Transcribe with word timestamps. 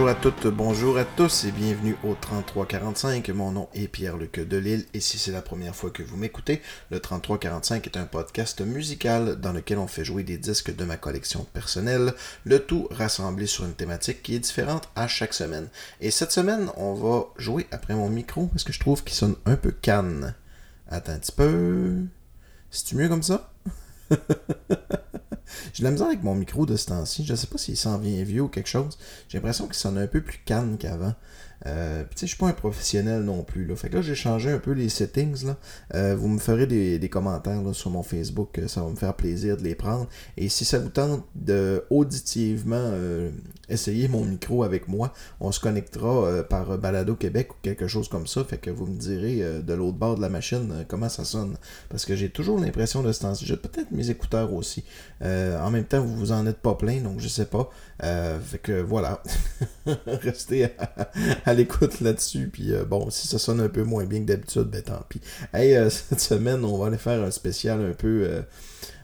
bonjour 0.00 0.16
à 0.16 0.22
toutes, 0.22 0.46
bonjour 0.46 0.96
à 0.96 1.04
tous 1.04 1.44
et 1.44 1.52
bienvenue 1.52 1.94
au 2.04 2.14
3345. 2.14 3.28
Mon 3.28 3.52
nom 3.52 3.68
est 3.74 3.86
Pierre-Luc 3.86 4.40
Delille 4.40 4.86
et 4.94 5.00
si 5.00 5.18
c'est 5.18 5.30
la 5.30 5.42
première 5.42 5.76
fois 5.76 5.90
que 5.90 6.02
vous 6.02 6.16
m'écoutez, 6.16 6.62
le 6.90 7.00
3345 7.00 7.86
est 7.86 7.98
un 7.98 8.06
podcast 8.06 8.62
musical 8.62 9.38
dans 9.38 9.52
lequel 9.52 9.76
on 9.76 9.86
fait 9.86 10.02
jouer 10.02 10.22
des 10.22 10.38
disques 10.38 10.74
de 10.74 10.84
ma 10.86 10.96
collection 10.96 11.46
personnelle, 11.52 12.14
le 12.44 12.60
tout 12.60 12.88
rassemblé 12.90 13.44
sur 13.44 13.66
une 13.66 13.74
thématique 13.74 14.22
qui 14.22 14.34
est 14.34 14.38
différente 14.38 14.88
à 14.96 15.06
chaque 15.06 15.34
semaine. 15.34 15.68
Et 16.00 16.10
cette 16.10 16.32
semaine, 16.32 16.70
on 16.78 16.94
va 16.94 17.26
jouer 17.36 17.66
après 17.70 17.94
mon 17.94 18.08
micro 18.08 18.46
parce 18.46 18.64
que 18.64 18.72
je 18.72 18.80
trouve 18.80 19.04
qu'il 19.04 19.14
sonne 19.14 19.36
un 19.44 19.56
peu 19.56 19.70
canne. 19.70 20.34
Attends 20.88 21.12
un 21.12 21.18
petit 21.18 21.32
peu. 21.32 21.96
C'est-tu 22.70 22.96
mieux 22.96 23.10
comme 23.10 23.22
ça? 23.22 23.52
J'ai 25.72 25.82
de 25.82 25.84
la 25.84 25.90
misère 25.90 26.06
avec 26.06 26.22
mon 26.22 26.34
micro 26.34 26.66
de 26.66 26.76
ce 26.76 26.86
temps-ci. 26.86 27.24
Je 27.24 27.34
sais 27.34 27.46
pas 27.46 27.58
s'il 27.58 27.76
s'en 27.76 27.98
vient 27.98 28.22
vieux 28.24 28.42
ou 28.42 28.48
quelque 28.48 28.68
chose. 28.68 28.98
J'ai 29.28 29.38
l'impression 29.38 29.66
qu'il 29.66 29.74
sonne 29.74 29.98
un 29.98 30.06
peu 30.06 30.20
plus 30.20 30.38
calme 30.44 30.76
qu'avant. 30.78 31.14
Euh, 31.66 32.04
puis 32.04 32.14
tu 32.14 32.20
sais, 32.20 32.26
je 32.26 32.30
suis 32.30 32.38
pas 32.38 32.48
un 32.48 32.52
professionnel 32.52 33.22
non 33.22 33.42
plus. 33.42 33.66
Là. 33.66 33.76
Fait 33.76 33.88
que 33.88 33.96
là, 33.96 34.02
j'ai 34.02 34.14
changé 34.14 34.50
un 34.50 34.58
peu 34.58 34.72
les 34.72 34.88
settings. 34.88 35.44
Là. 35.44 35.56
Euh, 35.94 36.16
vous 36.16 36.28
me 36.28 36.38
ferez 36.38 36.66
des, 36.66 37.08
commentaires 37.10 37.60
sur 37.72 37.90
mon 37.90 38.02
Facebook. 38.02 38.58
Euh, 38.58 38.68
ça 38.68 38.82
va 38.82 38.90
me 38.90 38.96
faire 38.96 39.14
plaisir 39.14 39.56
de 39.56 39.62
les 39.62 39.74
prendre. 39.74 40.08
Et 40.36 40.48
si 40.48 40.64
ça 40.64 40.78
vous 40.78 40.88
tente 40.88 41.24
de 41.34 41.84
auditivement 41.90 42.92
essayer 43.68 44.08
mon 44.08 44.24
micro 44.24 44.62
avec 44.62 44.88
moi, 44.88 45.12
on 45.40 45.52
se 45.52 45.60
connectera 45.60 46.42
par 46.44 46.78
Balado 46.78 47.14
Québec 47.14 47.52
ou 47.52 47.56
quelque 47.62 47.88
chose 47.88 48.08
comme 48.08 48.26
ça. 48.26 48.44
Fait 48.44 48.58
que 48.58 48.70
vous 48.70 48.86
me 48.86 48.96
direz 48.96 49.62
de 49.62 49.74
l'autre 49.74 49.98
bord 49.98 50.16
de 50.16 50.20
la 50.20 50.28
machine 50.28 50.84
comment 50.88 51.08
ça 51.08 51.24
sonne. 51.24 51.56
Parce 51.88 52.04
que 52.04 52.14
j'ai 52.14 52.30
toujours 52.30 52.58
l'impression 52.58 53.02
de 53.02 53.12
ce 53.12 53.20
temps-ci. 53.20 53.44
J'ai 53.46 53.56
peut-être 53.56 53.90
mes 53.90 54.10
écouteurs 54.10 54.52
aussi. 54.52 54.84
en 55.22 55.70
même 55.70 55.84
temps, 55.84 56.00
vous 56.00 56.14
vous 56.14 56.32
en 56.32 56.46
êtes 56.46 56.58
pas 56.58 56.74
plein, 56.74 57.00
donc 57.00 57.20
je 57.20 57.28
sais 57.28 57.46
pas. 57.46 57.70
Fait 58.00 58.58
que 58.58 58.80
voilà. 58.80 59.22
Restez 60.06 60.68
à 61.44 61.54
l'écoute 61.54 62.00
là-dessus. 62.00 62.48
Puis 62.52 62.72
euh, 62.72 62.84
bon, 62.84 63.10
si 63.10 63.28
ça 63.28 63.38
sonne 63.38 63.60
un 63.60 63.68
peu 63.68 63.82
moins 63.82 64.04
bien 64.04 64.20
que 64.20 64.26
d'habitude, 64.26 64.64
ben 64.64 64.82
tant 64.82 65.04
pis. 65.08 65.20
Hey, 65.52 65.74
euh, 65.74 65.90
cette 65.90 66.20
semaine, 66.20 66.64
on 66.64 66.78
va 66.78 66.86
aller 66.86 66.98
faire 66.98 67.22
un 67.22 67.30
spécial 67.30 67.80
un 67.84 67.92
peu, 67.92 68.24
euh, 68.24 68.42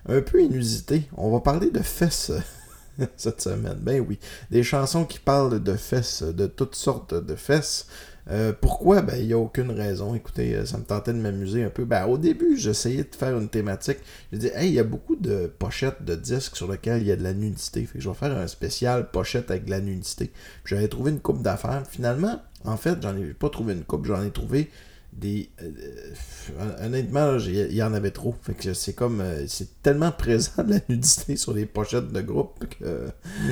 un 0.09 0.21
peu 0.21 0.43
inusité. 0.43 1.09
On 1.17 1.31
va 1.31 1.41
parler 1.41 1.71
de 1.71 1.81
fesses. 1.81 2.33
cette 3.17 3.43
semaine, 3.43 3.79
ben 3.81 4.05
oui. 4.07 4.19
Des 4.51 4.63
chansons 4.63 5.05
qui 5.05 5.19
parlent 5.19 5.63
de 5.63 5.75
fesses, 5.75 6.23
de 6.23 6.47
toutes 6.47 6.75
sortes 6.75 7.15
de 7.15 7.35
fesses. 7.35 7.87
Euh, 8.29 8.53
pourquoi? 8.59 9.03
Ben, 9.03 9.17
il 9.19 9.27
n'y 9.27 9.33
a 9.33 9.39
aucune 9.39 9.71
raison. 9.71 10.15
Écoutez, 10.15 10.57
euh, 10.57 10.65
ça 10.65 10.79
me 10.79 10.85
tentait 10.85 11.13
de 11.13 11.19
m'amuser 11.19 11.63
un 11.63 11.71
peu. 11.71 11.85
Ben, 11.85 12.07
au 12.07 12.19
début, 12.19 12.57
j'essayais 12.57 13.05
de 13.05 13.15
faire 13.15 13.39
une 13.39 13.49
thématique. 13.49 13.99
Je 14.33 14.39
dis, 14.39 14.51
hey, 14.55 14.69
il 14.69 14.75
y 14.75 14.81
a 14.81 14.85
beaucoup 14.85 15.17
de 15.17 15.53
pochettes 15.59 16.05
de 16.05 16.17
disques 16.17 16.57
sur 16.57 16.71
lesquelles 16.71 17.03
il 17.03 17.09
y 17.09 17.13
a 17.13 17.17
de 17.17 17.23
la 17.23 17.35
nudité. 17.35 17.85
Fait 17.85 17.99
que 17.99 18.05
je 18.05 18.09
vais 18.09 18.15
faire 18.15 18.37
un 18.37 18.49
spécial 18.49 19.11
pochette 19.11 19.51
avec 19.51 19.67
de 19.67 19.71
la 19.71 19.81
nudité. 19.81 20.33
J'avais 20.65 20.89
trouvé 20.89 21.13
une 21.13 21.21
coupe 21.21 21.43
d'affaires. 21.43 21.85
Finalement, 21.89 22.41
en 22.65 22.77
fait, 22.77 23.01
j'en 23.01 23.17
ai 23.17 23.27
pas 23.33 23.49
trouvé 23.49 23.75
une 23.75 23.85
coupe, 23.85 24.07
j'en 24.07 24.23
ai 24.23 24.31
trouvé 24.31 24.71
des 25.19 25.49
euh, 25.63 26.85
honnêtement 26.85 27.39
il 27.39 27.75
y 27.75 27.83
en 27.83 27.95
avait 27.95 28.11
trop. 28.11 28.35
Fait 28.43 28.55
que 28.55 28.75
c'est 28.75 28.93
comme 28.93 29.21
euh, 29.21 29.47
c'est 29.47 29.83
tellement 29.83 30.13
présent 30.19 30.63
de 30.63 30.75
la 30.75 30.81
nudité 30.89 31.37
sur 31.37 31.53
les 31.53 31.67
pochettes 31.67 32.13
de 32.13 32.21
groupe 32.21 32.65
que 32.79 33.07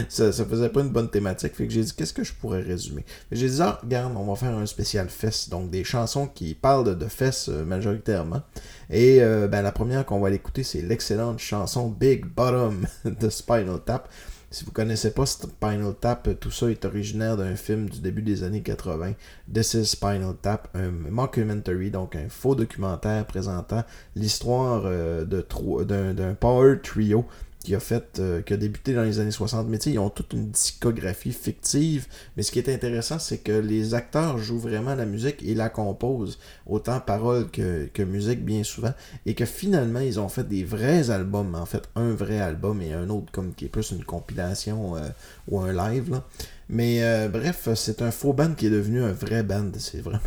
ça, 0.08 0.32
ça 0.32 0.44
faisait 0.44 0.68
pas 0.68 0.80
une 0.80 0.90
bonne 0.90 1.10
thématique. 1.10 1.54
Fait 1.54 1.66
que 1.66 1.72
j'ai 1.72 1.82
dit 1.82 1.92
qu'est-ce 1.94 2.12
que 2.12 2.24
je 2.24 2.34
pourrais 2.34 2.60
résumer? 2.60 3.04
J'ai 3.32 3.48
dit 3.48 3.58
ah 3.60 3.80
regarde 3.82 4.14
on 4.16 4.24
va 4.24 4.36
faire 4.36 4.56
un 4.56 4.66
spécial 4.66 5.08
fesses 5.08 5.48
donc 5.48 5.70
des 5.70 5.84
chansons 5.84 6.26
qui 6.26 6.54
parlent 6.54 6.97
de 6.97 7.06
fesses 7.06 7.48
euh, 7.48 7.64
majoritairement. 7.64 8.42
Et 8.91 9.20
ben, 9.20 9.62
la 9.62 9.72
première 9.72 10.04
qu'on 10.04 10.20
va 10.20 10.28
l'écouter 10.28 10.62
c'est 10.62 10.82
l'excellente 10.82 11.38
chanson 11.38 11.88
Big 11.88 12.26
Bottom 12.26 12.86
de 13.04 13.28
Spinal 13.30 13.80
Tap 13.84 14.08
si 14.54 14.65
vous 14.65 14.70
connaissez 14.70 15.10
pas 15.10 15.26
Spinal 15.26 15.94
Tap, 16.00 16.28
tout 16.38 16.53
ça 16.53 16.70
est 16.70 16.84
originaire 16.84 17.37
d'un 17.37 17.56
film 17.56 17.88
du 17.91 17.98
début 17.98 18.22
des 18.22 18.44
années 18.44 18.62
80. 18.62 19.15
This 19.53 19.75
is 19.75 19.87
Spinal 19.87 20.37
Tap, 20.41 20.69
un 20.75 20.91
mockumentary, 20.91 21.91
donc 21.91 22.15
un 22.15 22.28
faux 22.28 22.54
documentaire 22.54 23.26
présentant 23.26 23.82
l'histoire 24.15 24.82
euh, 24.84 25.25
d'un 25.25 26.34
power 26.34 26.78
trio 26.81 27.26
qui 27.64 27.75
a 27.75 27.80
fait, 27.80 28.20
euh, 28.20 28.42
qui 28.42 28.52
a 28.52 28.56
débuté 28.56 28.94
dans 28.94 29.02
les 29.02 29.19
années 29.19 29.32
60. 29.32 29.66
Mais 29.69 29.78
ils 29.78 29.98
ont 29.98 30.10
toute 30.10 30.34
une 30.34 30.50
discographie 30.50 31.32
fictive. 31.32 32.06
Mais 32.36 32.44
ce 32.44 32.52
qui 32.52 32.60
est 32.60 32.72
intéressant, 32.72 33.19
c'est 33.19 33.38
que 33.38 33.52
les 33.52 33.94
acteurs 33.94 34.38
jouent 34.38 34.60
vraiment 34.60 34.94
la 34.94 35.06
musique 35.06 35.42
et 35.42 35.54
la 35.54 35.70
composent, 35.70 36.38
autant 36.66 37.00
paroles 37.00 37.50
que, 37.50 37.86
que 37.86 38.03
musique 38.03 38.44
bien 38.44 38.62
souvent. 38.62 38.92
Et 39.26 39.34
que 39.34 39.47
finalement, 39.47 40.00
ils 40.00 40.20
ont 40.20 40.28
fait 40.28 40.47
des 40.47 40.62
vrais 40.62 41.10
albums. 41.10 41.54
En 41.56 41.66
fait, 41.66 41.88
un 41.97 42.12
vrai 42.12 42.38
album 42.38 42.80
et 42.82 42.92
un 42.92 43.08
autre 43.08 43.32
comme 43.32 43.54
qui 43.54 43.64
est 43.64 43.69
plus 43.69 43.91
une 43.91 44.04
compilation 44.04 44.97
euh, 44.97 45.08
ou 45.48 45.58
un 45.58 45.72
live. 45.72 46.12
Là. 46.12 46.22
Mais 46.69 47.03
euh, 47.03 47.28
bref, 47.28 47.69
c'est 47.74 48.03
un 48.03 48.10
faux 48.10 48.34
band 48.34 48.54
qui 48.54 48.66
est 48.66 48.70
devenu 48.70 49.03
un 49.03 49.12
vrai 49.12 49.42
band. 49.42 49.72
C'est 49.78 50.00
vraiment. 50.00 50.20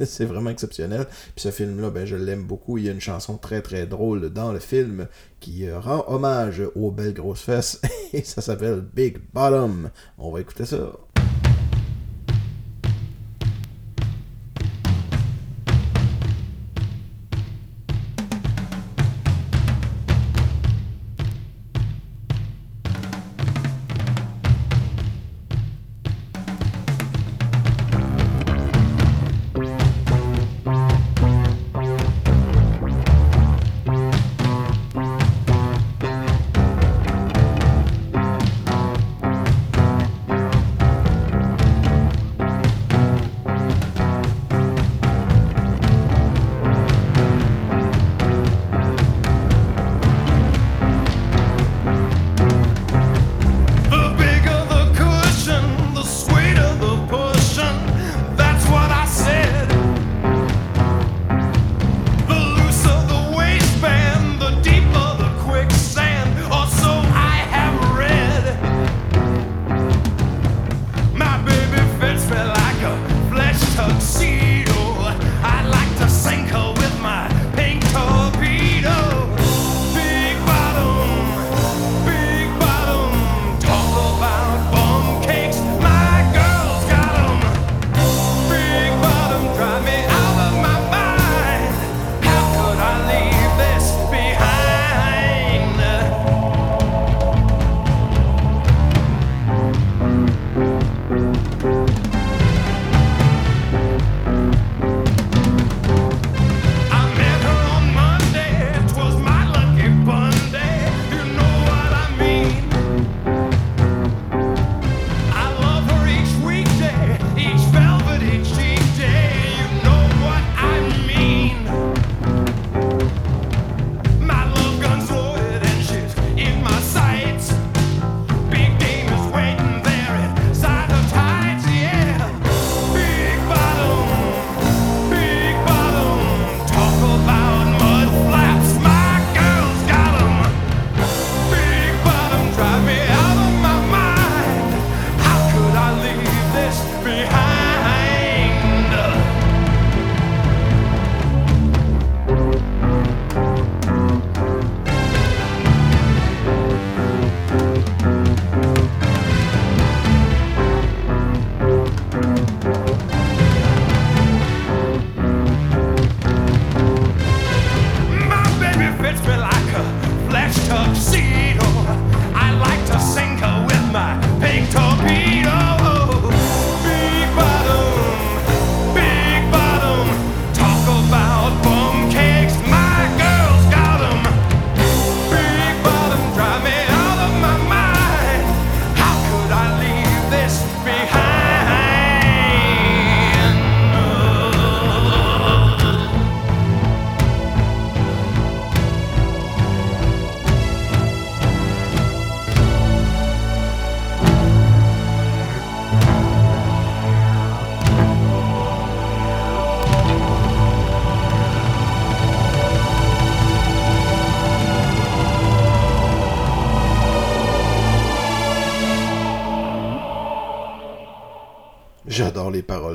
c'est 0.04 0.24
vraiment 0.24 0.50
exceptionnel. 0.50 1.06
Puis 1.34 1.42
ce 1.42 1.50
film-là, 1.50 1.90
ben, 1.90 2.06
je 2.06 2.16
l'aime 2.16 2.44
beaucoup. 2.44 2.78
Il 2.78 2.84
y 2.84 2.88
a 2.88 2.92
une 2.92 3.00
chanson 3.00 3.36
très 3.36 3.62
très 3.62 3.86
drôle 3.86 4.30
dans 4.30 4.52
le 4.52 4.58
film 4.58 5.06
qui 5.40 5.66
euh, 5.66 5.78
rend 5.78 6.04
hommage 6.08 6.62
aux 6.74 6.90
belles 6.90 7.14
grosses 7.14 7.42
fesses. 7.42 7.80
Et 8.12 8.22
ça 8.22 8.42
s'appelle 8.42 8.84
Big 8.94 9.18
Bottom. 9.32 9.90
On 10.18 10.30
va 10.30 10.40
écouter 10.40 10.64
ça. 10.64 10.92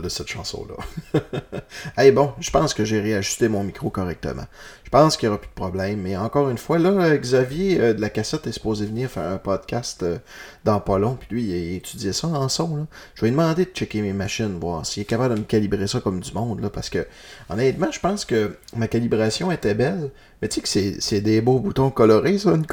Cette 0.09 0.27
chanson-là. 0.27 1.21
hey, 1.97 2.11
bon, 2.11 2.33
je 2.39 2.49
pense 2.51 2.73
que 2.73 2.85
j'ai 2.85 2.99
réajusté 2.99 3.47
mon 3.47 3.63
micro 3.63 3.89
correctement. 3.89 4.45
Je 4.91 4.97
pense 4.97 5.17
qu'il 5.17 5.29
n'y 5.29 5.33
aura 5.33 5.39
plus 5.39 5.49
de 5.49 5.53
problème. 5.53 6.01
Mais 6.01 6.17
encore 6.17 6.49
une 6.49 6.57
fois, 6.57 6.79
là, 6.79 7.15
Xavier 7.15 7.79
euh, 7.79 7.93
de 7.93 8.01
la 8.01 8.09
cassette 8.09 8.47
est 8.47 8.51
supposé 8.51 8.87
venir 8.87 9.07
faire 9.07 9.31
un 9.31 9.37
podcast 9.37 10.01
euh, 10.01 10.17
dans 10.65 10.79
pas 10.79 10.97
long. 10.97 11.15
Puis 11.15 11.27
lui, 11.29 11.43
il 11.43 11.75
étudiait 11.75 12.11
ça 12.11 12.25
en 12.27 12.49
son. 12.49 12.75
Là. 12.75 12.87
Je 13.13 13.21
vais 13.21 13.27
lui 13.27 13.37
demander 13.37 13.65
de 13.65 13.69
checker 13.69 14.01
mes 14.01 14.13
machines, 14.13 14.57
voir 14.59 14.87
s'il 14.87 15.01
est 15.01 15.05
capable 15.05 15.35
de 15.35 15.41
me 15.41 15.45
calibrer 15.45 15.85
ça 15.85 15.99
comme 15.99 16.21
du 16.21 16.33
monde. 16.33 16.61
Là, 16.61 16.71
parce 16.71 16.89
que, 16.89 17.05
honnêtement, 17.51 17.91
je 17.91 17.99
pense 17.99 18.25
que 18.25 18.57
ma 18.75 18.87
calibration 18.87 19.51
était 19.51 19.75
belle. 19.75 20.09
Mais 20.41 20.47
tu 20.47 20.61
sais 20.65 20.95
que 20.95 21.01
c'est 21.01 21.21
des 21.21 21.41
beaux 21.41 21.59
boutons 21.59 21.91
colorés, 21.91 22.39
ça, 22.39 22.51
une, 22.51 22.65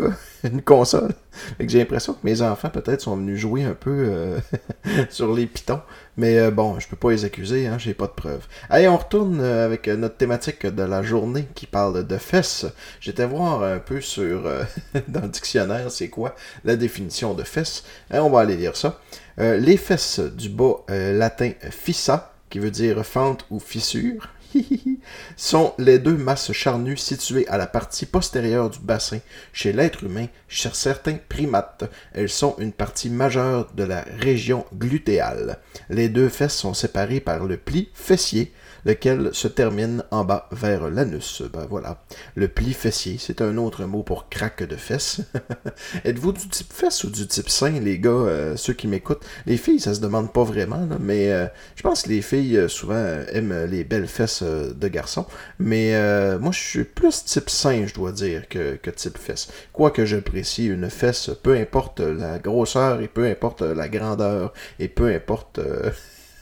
une 0.51 0.63
console. 0.63 1.13
j'ai 1.61 1.81
l'impression 1.81 2.15
que 2.15 2.21
mes 2.23 2.41
enfants, 2.41 2.71
peut-être, 2.71 3.03
sont 3.03 3.17
venus 3.17 3.39
jouer 3.39 3.65
un 3.65 3.75
peu 3.75 3.91
euh, 3.91 4.39
sur 5.11 5.35
les 5.35 5.47
pitons. 5.47 5.81
Mais 6.17 6.51
bon, 6.51 6.79
je 6.79 6.89
peux 6.89 6.97
pas 6.97 7.11
les 7.11 7.27
accuser, 7.27 7.67
hein, 7.67 7.77
j'ai 7.77 7.93
pas 7.93 8.07
de 8.07 8.13
preuves. 8.13 8.47
Allez, 8.71 8.89
on 8.89 8.97
retourne 8.97 9.41
avec 9.43 9.89
notre 9.89 10.17
thématique 10.17 10.65
de 10.65 10.83
la 10.83 11.03
journée 11.03 11.47
qui 11.55 11.67
parle 11.67 12.06
de 12.07 12.19
fesses. 12.19 12.67
J'étais 13.01 13.27
voir 13.27 13.63
un 13.63 13.79
peu 13.79 14.01
sur 14.01 14.43
dans 15.09 15.23
le 15.23 15.29
dictionnaire 15.29 15.91
c'est 15.91 16.09
quoi 16.09 16.35
la 16.65 16.77
définition 16.77 17.35
de 17.35 17.43
fesses. 17.43 17.85
Hein, 18.11 18.21
on 18.21 18.31
va 18.31 18.41
aller 18.41 18.57
lire 18.57 18.77
ça. 18.77 19.01
les 19.39 19.77
fesses 19.77 20.21
du 20.21 20.49
bas 20.49 20.85
latin 20.89 21.53
fissa, 21.71 22.33
qui 22.51 22.59
veut 22.59 22.71
dire 22.71 23.05
fente 23.05 23.45
ou 23.51 23.61
fissure 23.61 24.29
sont 25.37 25.75
les 25.79 25.99
deux 25.99 26.17
masses 26.17 26.53
charnues 26.53 26.97
situées 26.97 27.47
à 27.49 27.57
la 27.57 27.67
partie 27.67 28.07
postérieure 28.07 28.71
du 28.71 28.79
bassin 28.79 29.19
chez 29.53 29.73
l'être 29.73 30.05
humain, 30.05 30.27
chez 30.49 30.71
certains 30.73 31.19
primates. 31.29 31.85
Elles 32.13 32.29
sont 32.29 32.57
une 32.59 32.73
partie 32.73 33.11
majeure 33.11 33.71
de 33.75 33.85
la 33.85 34.05
région 34.19 34.65
glutéale. 34.75 35.59
Les 35.91 36.09
deux 36.09 36.29
fesses 36.29 36.57
sont 36.57 36.75
séparées 36.75 37.21
par 37.21 37.45
le 37.45 37.57
pli 37.57 37.89
fessier 37.95 38.53
lequel 38.87 39.31
se 39.33 39.49
termine 39.49 40.05
en 40.13 40.25
bas 40.25 40.49
vers 40.53 40.89
l'anus. 40.89 41.43
Ben 41.53 41.67
voilà. 41.69 42.03
Le 42.37 42.47
pli 42.47 42.73
fessier, 42.73 43.17
c'est 43.19 43.43
un 43.43 43.57
autre 43.57 43.85
mot 43.85 44.05
pour 44.05 44.29
craque 44.29 44.63
de 44.63 44.77
fesses. 44.77 45.21
Êtes-vous 46.05 46.33
du 46.33 46.49
type 46.49 46.73
fesse 46.73 47.03
ou 47.03 47.11
du 47.11 47.27
type 47.27 47.49
sein, 47.49 47.81
les 47.81 47.99
gars, 47.99 48.11
euh, 48.11 48.57
ceux 48.57 48.75
qui 48.75 48.87
m'écoutent? 48.87 49.25
Les 49.45 49.57
filles, 49.57 49.81
ça 49.81 49.93
se 49.93 50.01
demande 50.01 50.33
pas 50.33 50.45
vraiment, 50.45 50.87
mais 51.01 51.33
euh, 51.33 51.47
je 51.75 51.83
pense 51.83 52.03
que 52.03 52.11
les 52.11 52.23
filles, 52.23 52.57
euh, 52.57 52.69
souvent, 52.69 53.05
aiment 53.33 53.65
les 53.65 53.83
belles 53.83 54.07
fesses 54.07 54.45
de 54.45 54.89
garçons. 54.89 55.27
Mais 55.59 55.95
moi, 56.39 56.53
je 56.53 56.61
suis 56.61 56.85
plus 56.85 57.25
type 57.25 57.51
sein, 57.51 57.87
je 57.87 57.95
dois 57.95 58.13
dire, 58.13 58.49
que, 58.49 58.77
que 58.77 58.91
type 58.91 59.19
fesse. 59.19 59.49
Quoique 59.73 60.05
j'apprécie 60.05 60.67
une 60.67 60.91
fesse, 60.91 61.31
peu 61.43 61.57
importe 61.57 62.01
la 62.01 62.39
grosseur 62.39 63.01
et 63.01 63.09
peu 63.09 63.25
importe 63.25 63.63
la 63.63 63.89
grandeur 63.89 64.53
et 64.79 64.87
peu 64.89 65.13
importe... 65.13 65.59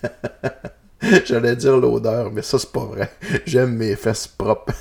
J'allais 1.24 1.56
dire 1.56 1.76
l'odeur, 1.76 2.30
mais 2.30 2.42
ça, 2.42 2.58
c'est 2.58 2.72
pas 2.72 2.84
vrai. 2.84 3.10
J'aime 3.46 3.74
mes 3.76 3.96
fesses 3.96 4.26
propres. 4.26 4.72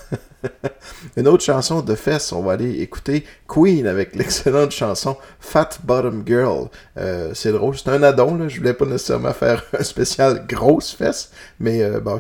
Une 1.18 1.28
autre 1.28 1.44
chanson 1.44 1.82
de 1.82 1.96
fesses, 1.96 2.32
on 2.32 2.44
va 2.44 2.54
aller 2.54 2.82
écouter 2.82 3.26
Queen 3.48 3.88
avec 3.88 4.16
l'excellente 4.16 4.72
chanson 4.72 5.18
Fat 5.40 5.80
Bottom 5.84 6.24
Girl. 6.26 6.70
Euh, 6.98 7.34
c'est 7.34 7.52
drôle, 7.52 7.78
c'est 7.78 7.90
un 7.90 8.04
addon, 8.04 8.36
là. 8.36 8.48
je 8.48 8.58
voulais 8.60 8.74
pas 8.74 8.86
nécessairement 8.86 9.34
faire 9.34 9.64
un 9.80 9.84
spécial 9.84 10.46
grosse 10.48 10.92
fesse, 10.92 11.32
mais 11.60 11.82
euh, 11.82 12.00
bon, 12.00 12.20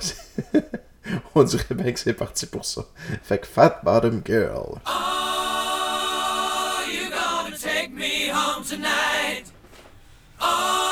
on 1.36 1.44
dirait 1.44 1.76
bien 1.76 1.92
que 1.92 2.00
c'est 2.00 2.14
parti 2.14 2.46
pour 2.46 2.66
ça. 2.66 2.84
Fait 3.24 3.40
que 3.40 3.48
Fat 3.48 3.82
Bottom 3.84 4.22
Girl. 4.26 4.80
Oh, 4.88 4.92
you 6.88 7.10
gonna 7.10 7.58
take 7.58 7.92
me 7.94 8.30
home 8.32 8.63
tonight? 8.63 9.51
Oh, 10.42 10.83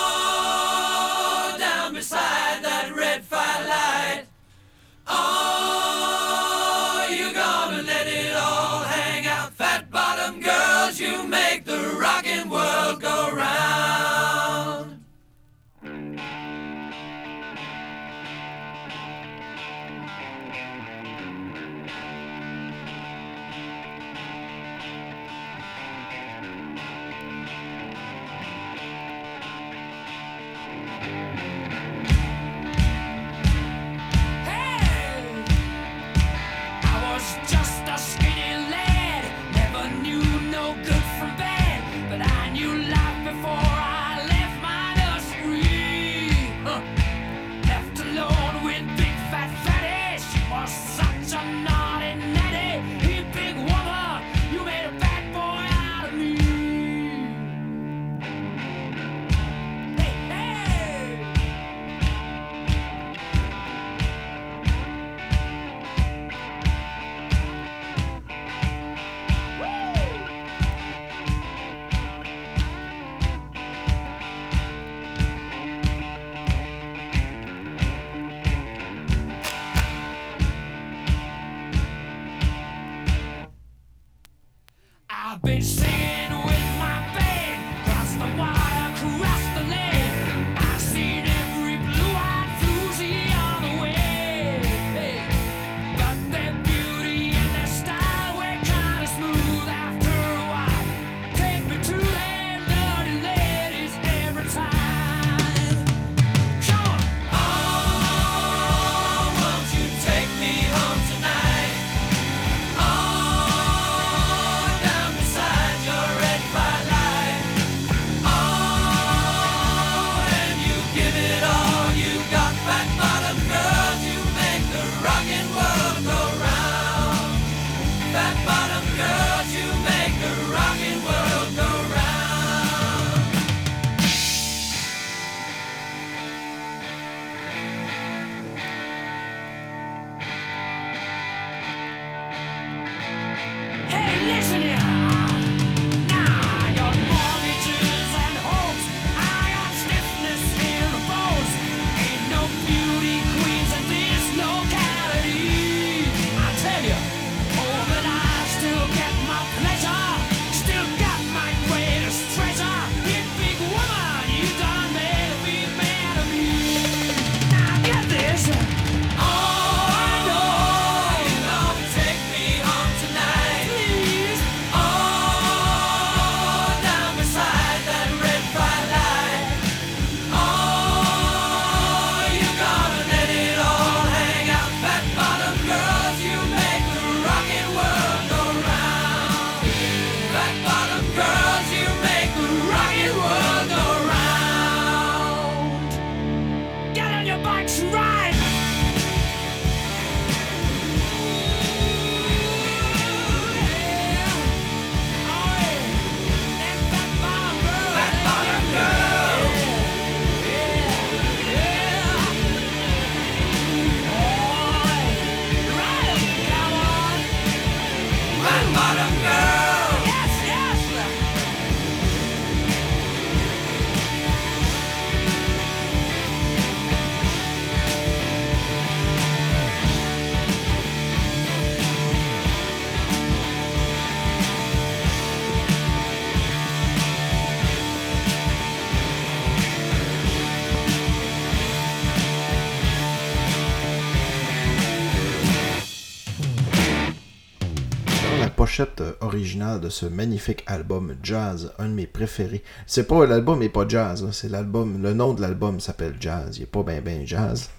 originale 249.42 249.82
de 249.82 249.90
ce 249.90 250.06
magnifique 250.06 250.64
album 250.68 251.16
Jazz, 251.24 251.72
un 251.80 251.90
de 251.90 251.94
mes 251.94 252.06
préférés. 252.06 252.62
C'est 252.86 253.08
pas 253.08 253.26
l'album 253.26 253.64
est 253.64 253.70
pas 253.70 253.88
jazz, 253.88 254.28
c'est 254.32 254.50
l'album. 254.50 255.02
Le 255.02 255.14
nom 255.14 255.34
de 255.34 255.42
l'album 255.42 255.80
s'appelle 255.80 256.14
Jazz. 256.20 256.58
Il 256.58 256.64
est 256.64 256.66
pas 256.68 256.84
bien 256.84 257.02
ben 257.02 257.26
jazz. 257.26 257.72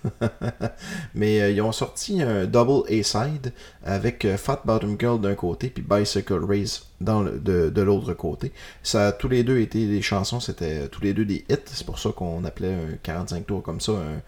Mais 1.14 1.40
euh, 1.40 1.50
ils 1.52 1.62
ont 1.62 1.70
sorti 1.70 2.20
un 2.20 2.46
double 2.46 2.82
A-side 2.92 3.52
avec 3.84 4.24
euh, 4.24 4.36
Fat 4.36 4.62
Bottom 4.64 4.96
Girl 4.98 5.20
d'un 5.20 5.36
côté 5.36 5.70
puis 5.70 5.84
Bicycle 5.88 6.44
Race 6.44 6.86
dans 7.00 7.22
de, 7.22 7.70
de 7.70 7.82
l'autre 7.82 8.12
côté. 8.14 8.50
Ça 8.82 9.08
a 9.08 9.12
tous 9.12 9.28
les 9.28 9.44
deux 9.44 9.60
été 9.60 9.86
des 9.86 10.02
chansons, 10.02 10.40
c'était 10.40 10.88
tous 10.88 11.02
les 11.02 11.14
deux 11.14 11.24
des 11.24 11.44
hits. 11.48 11.58
C'est 11.66 11.86
pour 11.86 12.00
ça 12.00 12.10
qu'on 12.10 12.44
appelait 12.44 12.74
un 12.74 12.96
45 13.04 13.46
tours 13.46 13.62
comme 13.62 13.80
ça 13.80 13.92
un 13.92 14.20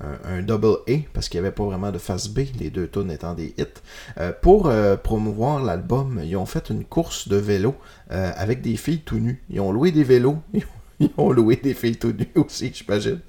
un, 0.00 0.42
double 0.42 0.78
A 0.88 0.92
parce 1.12 1.28
qu'il 1.28 1.40
n'y 1.40 1.46
avait 1.46 1.54
pas 1.54 1.64
vraiment 1.64 1.90
de 1.90 1.98
face 1.98 2.28
B, 2.28 2.40
les 2.58 2.70
deux 2.70 2.86
tonnes 2.86 3.10
étant 3.10 3.34
des 3.34 3.54
hits. 3.58 3.64
Euh, 4.18 4.32
pour 4.40 4.68
euh, 4.68 4.96
promouvoir 4.96 5.62
l'album, 5.62 6.20
ils 6.24 6.36
ont 6.36 6.46
fait 6.46 6.70
une 6.70 6.84
course 6.84 7.28
de 7.28 7.36
vélo 7.36 7.74
euh, 8.10 8.30
avec 8.36 8.62
des 8.62 8.76
filles 8.76 9.00
tout 9.00 9.18
nues. 9.18 9.42
Ils 9.50 9.60
ont 9.60 9.72
loué 9.72 9.92
des 9.92 10.04
vélos. 10.04 10.38
Ils 11.00 11.10
ont 11.16 11.30
loué 11.30 11.54
des 11.54 11.74
filles 11.74 11.96
tout 11.96 12.12
nues 12.12 12.32
aussi, 12.34 12.72
j'imagine. 12.74 13.20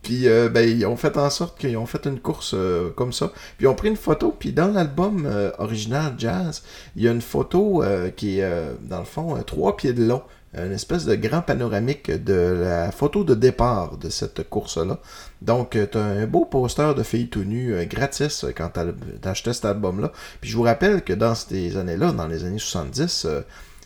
Puis 0.00 0.26
ben, 0.28 0.60
ils 0.60 0.86
ont 0.86 0.94
fait 0.94 1.16
en 1.16 1.28
sorte 1.28 1.58
qu'ils 1.58 1.76
ont 1.76 1.84
fait 1.84 2.06
une 2.06 2.20
course 2.20 2.54
comme 2.94 3.12
ça. 3.12 3.32
Puis 3.56 3.64
ils 3.64 3.66
ont 3.66 3.74
pris 3.74 3.88
une 3.88 3.96
photo. 3.96 4.32
Puis 4.38 4.52
dans 4.52 4.68
l'album 4.68 5.28
original 5.58 6.14
Jazz, 6.16 6.62
il 6.94 7.02
y 7.02 7.08
a 7.08 7.10
une 7.10 7.20
photo 7.20 7.82
qui 8.14 8.38
est, 8.38 8.76
dans 8.80 9.00
le 9.00 9.04
fond, 9.04 9.42
trois 9.44 9.76
pieds 9.76 9.92
de 9.92 10.04
long 10.04 10.22
une 10.56 10.72
espèce 10.72 11.04
de 11.04 11.14
grand 11.14 11.42
panoramique 11.42 12.10
de 12.10 12.58
la 12.62 12.90
photo 12.90 13.24
de 13.24 13.34
départ 13.34 13.98
de 13.98 14.08
cette 14.08 14.48
course-là. 14.48 15.00
Donc, 15.46 15.76
euh, 15.76 15.86
tu 15.90 15.96
as 15.96 16.02
un 16.02 16.26
beau 16.26 16.44
poster 16.44 16.92
de 16.94 17.04
filles 17.04 17.28
tout 17.28 17.44
nues 17.44 17.72
euh, 17.72 17.84
gratis 17.84 18.42
euh, 18.42 18.52
quand 18.54 18.70
tu 18.74 19.28
acheté 19.28 19.52
cet 19.52 19.64
album-là. 19.64 20.10
Puis 20.40 20.50
je 20.50 20.56
vous 20.56 20.64
rappelle 20.64 21.02
que 21.02 21.12
dans 21.12 21.36
ces 21.36 21.76
années-là, 21.76 22.10
dans 22.10 22.26
les 22.26 22.44
années 22.44 22.58
70, 22.58 23.28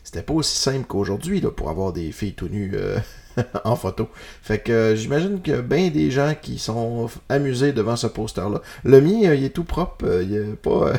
c'était 0.02 0.23
pas 0.23 0.33
aussi 0.33 0.57
simple 0.57 0.87
qu'aujourd'hui 0.87 1.43
pour 1.43 1.69
avoir 1.69 1.93
des 1.93 2.12
filles 2.12 2.33
tout 2.33 2.49
nues 2.49 2.75
en 3.64 3.76
photo. 3.76 4.09
Fait 4.43 4.59
que 4.59 4.95
j'imagine 4.97 5.43
que 5.43 5.61
bien 5.61 5.90
des 5.90 6.11
gens 6.11 6.35
qui 6.40 6.59
sont 6.59 7.11
amusés 7.29 7.73
devant 7.73 7.97
ce 7.97 8.07
poster-là. 8.07 8.62
Le 8.85 9.00
mien, 9.02 9.35
il 9.35 9.45
est 9.45 9.55
tout 9.55 9.64
propre. 9.64 10.23
il 10.23 10.35
est 10.35 10.57
pas. 10.57 10.95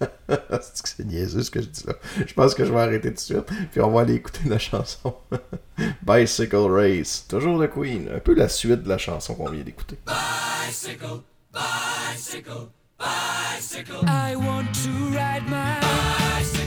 c'est 0.74 1.04
niaiseux 1.06 1.42
ce 1.42 1.50
que 1.50 1.60
je 1.60 1.66
dis 1.66 1.84
là. 1.86 1.94
Je 2.26 2.32
pense 2.34 2.54
que 2.54 2.64
je 2.64 2.72
vais 2.72 2.80
arrêter 2.80 3.08
tout 3.08 3.14
de 3.14 3.20
suite. 3.20 3.46
Puis 3.72 3.80
on 3.80 3.90
va 3.90 4.02
aller 4.02 4.14
écouter 4.14 4.40
la 4.46 4.58
chanson 4.58 5.14
Bicycle 6.02 6.56
Race. 6.56 7.26
Toujours 7.28 7.58
de 7.58 7.66
Queen. 7.66 8.08
Un 8.14 8.20
peu 8.20 8.34
la 8.34 8.48
suite 8.48 8.82
de 8.82 8.88
la 8.88 8.98
chanson 8.98 9.34
qu'on 9.34 9.50
vient 9.50 9.62
d'écouter. 9.62 9.98
Bicycle, 10.06 11.22
bicycle, 11.52 12.68
bicycle. 12.98 14.04
I 14.06 14.36
want 14.36 14.72
to 14.84 14.90
ride 15.10 15.48
my 15.48 15.78
bicycle, 15.80 16.28
bicycle, 16.40 16.59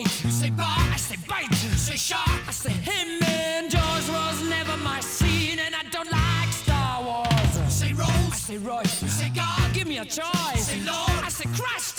I 0.00 0.08
say 0.08 0.20
white. 0.20 0.24
You 0.24 0.30
say 0.30 0.50
bar, 0.50 0.66
I 0.68 0.96
say 0.96 1.16
bite. 1.28 1.50
You 1.50 1.70
say 1.76 1.96
shark, 1.96 2.48
I 2.48 2.52
say 2.52 2.72
him. 2.72 3.22
And 3.22 3.70
Jaws 3.70 4.08
was 4.10 4.48
never 4.48 4.76
my 4.78 5.00
scene, 5.00 5.58
and 5.58 5.74
I 5.74 5.82
don't 5.90 6.10
like 6.10 6.52
Star 6.52 7.02
Wars. 7.02 7.58
You 7.58 7.70
say 7.70 7.92
Rose, 7.92 8.08
I 8.08 8.36
say 8.36 8.58
Royce. 8.58 9.02
You 9.02 9.08
say 9.08 9.30
God, 9.30 9.74
give 9.74 9.86
me 9.86 9.98
a 9.98 10.04
choice. 10.04 10.56
You 10.56 10.62
say 10.62 10.80
Lord, 10.84 11.24
I 11.24 11.28
say 11.28 11.48
Christ. 11.54 11.89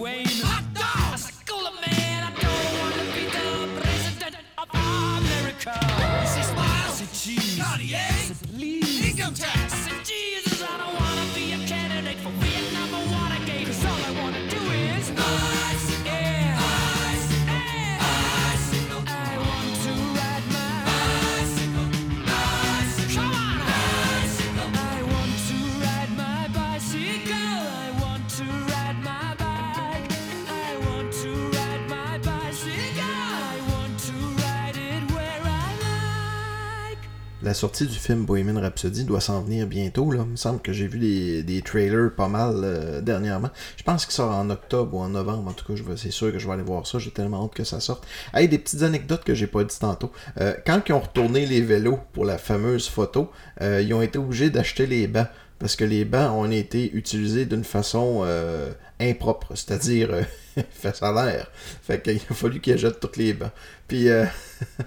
La 0.00 0.29
sortie 37.60 37.86
du 37.86 37.98
film 37.98 38.24
Bohemian 38.24 38.58
Rhapsody 38.58 39.04
doit 39.04 39.20
s'en 39.20 39.42
venir 39.42 39.66
bientôt. 39.66 40.14
Il 40.14 40.20
me 40.22 40.36
semble 40.36 40.62
que 40.62 40.72
j'ai 40.72 40.86
vu 40.86 41.42
des, 41.42 41.60
trailers 41.60 42.10
pas 42.16 42.26
mal 42.26 42.62
euh, 42.64 43.02
dernièrement. 43.02 43.50
Je 43.76 43.82
pense 43.82 44.06
qu'il 44.06 44.14
sort 44.14 44.30
en 44.30 44.48
octobre 44.48 44.96
ou 44.96 45.00
en 45.00 45.10
novembre. 45.10 45.50
En 45.50 45.52
tout 45.52 45.70
cas, 45.70 45.78
c'est 45.94 46.10
sûr 46.10 46.32
que 46.32 46.38
je 46.38 46.46
vais 46.46 46.54
aller 46.54 46.62
voir 46.62 46.86
ça. 46.86 46.98
J'ai 46.98 47.10
tellement 47.10 47.44
hâte 47.44 47.52
que 47.52 47.64
ça 47.64 47.78
sorte. 47.78 48.06
Hey, 48.32 48.48
des 48.48 48.58
petites 48.58 48.82
anecdotes 48.82 49.24
que 49.24 49.34
j'ai 49.34 49.46
pas 49.46 49.62
dit 49.62 49.78
tantôt. 49.78 50.10
Euh, 50.40 50.54
quand 50.64 50.80
ils 50.88 50.92
ont 50.94 51.00
retourné 51.00 51.44
les 51.44 51.60
vélos 51.60 51.98
pour 52.14 52.24
la 52.24 52.38
fameuse 52.38 52.88
photo, 52.88 53.30
euh, 53.60 53.82
ils 53.82 53.92
ont 53.92 54.00
été 54.00 54.18
obligés 54.18 54.48
d'acheter 54.48 54.86
les 54.86 55.06
bancs. 55.06 55.28
Parce 55.58 55.76
que 55.76 55.84
les 55.84 56.06
bancs 56.06 56.32
ont 56.32 56.50
été 56.50 56.90
utilisés 56.94 57.44
d'une 57.44 57.64
façon 57.64 58.24
impropre. 58.98 59.52
C'est-à-dire 59.54 60.08
fait 60.70 60.96
ça 60.96 61.12
l'air. 61.12 61.50
Fait 61.82 62.02
qu'il 62.02 62.20
a 62.30 62.34
fallu 62.34 62.60
qu'il 62.60 62.76
jette 62.76 63.00
toutes 63.00 63.16
les 63.16 63.32
bancs. 63.32 63.52
Puis, 63.88 64.08
euh, 64.08 64.24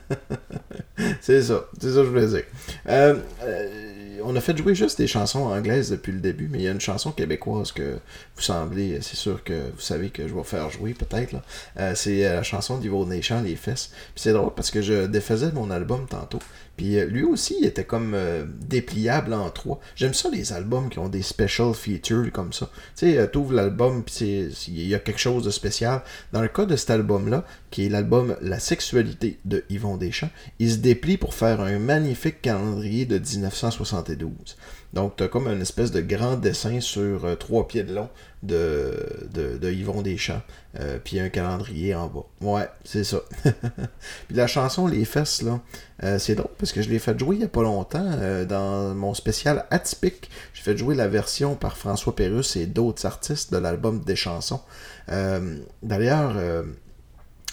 c'est 1.22 1.42
ça. 1.42 1.66
C'est 1.80 1.90
ça 1.90 2.00
que 2.00 2.06
je 2.06 2.10
voulais 2.10 2.28
dire. 2.28 2.44
Euh, 2.90 3.16
euh, 3.44 4.20
on 4.24 4.36
a 4.36 4.42
fait 4.42 4.58
jouer 4.58 4.76
juste 4.76 4.98
des 4.98 5.08
chansons 5.08 5.46
anglaises 5.46 5.90
depuis 5.90 6.12
le 6.12 6.20
début, 6.20 6.48
mais 6.50 6.60
il 6.60 6.64
y 6.64 6.68
a 6.68 6.72
une 6.72 6.82
chanson 6.82 7.12
québécoise 7.12 7.72
que 7.72 7.98
vous 8.36 8.42
semblez, 8.42 9.00
c'est 9.02 9.18
sûr 9.18 9.44
que 9.44 9.54
vous 9.54 9.82
savez 9.82 10.10
que 10.10 10.28
je 10.28 10.34
vais 10.34 10.44
faire 10.44 10.70
jouer 10.70 10.94
peut-être. 10.94 11.36
Euh, 11.80 11.94
c'est 11.96 12.24
la 12.24 12.44
chanson 12.44 12.78
d'Ivo 12.78 13.06
Nation, 13.06 13.42
Les 13.42 13.56
Fesses. 13.56 13.92
Puis 14.14 14.24
c'est 14.24 14.34
drôle 14.34 14.54
parce 14.56 14.72
que 14.72 14.82
je 14.82 15.08
défaisais 15.08 15.52
mon 15.52 15.72
album 15.72 16.06
tantôt. 16.08 16.40
Puis 16.78 16.98
euh, 16.98 17.06
lui 17.06 17.24
aussi, 17.24 17.56
il 17.60 17.66
était 17.66 17.84
comme 17.84 18.14
euh, 18.16 18.46
dépliable 18.68 19.34
en 19.34 19.50
trois. 19.50 19.80
J'aime 19.96 20.14
ça, 20.14 20.30
les 20.30 20.54
albums 20.54 20.90
qui 20.90 21.00
ont 21.00 21.10
des 21.10 21.22
special 21.22 21.74
features 21.74 22.32
comme 22.32 22.54
ça. 22.54 22.70
Tu 22.96 23.12
sais, 23.12 23.30
tu 23.32 23.38
ouvres 23.38 23.54
l'album, 23.54 24.04
puis 24.04 24.50
il 24.68 24.88
y 24.88 24.96
a 24.96 25.00
quelque 25.00 25.20
chose 25.20 25.44
de 25.44 25.52
spécial. 25.52 26.02
Dans 26.32 26.42
le 26.42 26.48
cas 26.48 26.66
de 26.66 26.76
cet 26.76 26.90
album-là, 26.90 27.46
qui 27.70 27.86
est 27.86 27.90
l'album 27.90 28.36
La 28.42 28.60
sexualité 28.60 29.40
de 29.46 29.64
Yvon 29.70 29.98
Deschamps, 29.98 30.30
il 30.60 30.72
se 30.72 30.78
déplie 30.78 31.18
pour 31.18 31.34
faire 31.34 31.62
un 31.62 31.80
magnifique 31.80 32.42
calendrier 32.42 33.06
de 33.06 33.18
1972. 33.18 34.58
Donc, 34.94 35.16
tu 35.16 35.28
comme 35.28 35.48
une 35.48 35.62
espèce 35.62 35.92
de 35.92 36.02
grand 36.02 36.36
dessin 36.36 36.80
sur 36.80 37.26
euh, 37.26 37.36
trois 37.36 37.68
pieds 37.68 37.84
de 37.84 37.94
long 37.94 38.10
de, 38.44 39.30
de, 39.34 39.72
Yvon 39.72 40.02
Deschamps, 40.02 40.42
euh, 40.80 41.00
puis 41.04 41.20
un 41.20 41.30
calendrier 41.30 41.96
en 41.96 42.08
bas. 42.08 42.26
Ouais, 42.42 42.68
c'est 42.84 43.04
ça. 43.04 43.22
puis 43.44 44.36
la 44.36 44.48
chanson 44.48 44.86
Les 44.86 45.06
Fesses, 45.06 45.42
là, 45.42 45.62
euh, 46.04 46.20
c'est 46.20 46.36
drôle 46.36 46.52
parce 46.58 46.74
que 46.74 46.82
je 46.82 46.90
l'ai 46.90 47.00
fait 47.00 47.18
jouer 47.18 47.38
il 47.38 47.40
n'y 47.40 47.46
a 47.46 47.50
pas 47.50 47.64
longtemps 47.64 48.18
dans 48.48 48.94
mon 48.94 49.14
spécial 49.14 49.66
atypique. 49.72 50.30
J'ai 50.54 50.62
fait 50.62 50.78
jouer 50.78 50.94
la 50.96 51.08
version 51.08 51.56
par 51.56 51.78
François 51.78 52.16
Pérusse 52.16 52.56
et 52.58 52.66
d'autres 52.66 53.06
artistes 53.06 53.52
de 53.52 53.58
l'album 53.58 54.02
des 54.02 54.16
chansons. 54.16 54.62
D'ailleurs, 55.08 56.36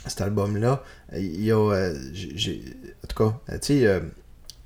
cet 0.06 0.20
album-là, 0.20 0.82
il 1.14 1.44
y 1.44 1.52
a. 1.52 1.56
en 1.56 3.06
tout 3.06 3.16
cas, 3.16 3.56
tu 3.58 3.84
sais 3.84 4.00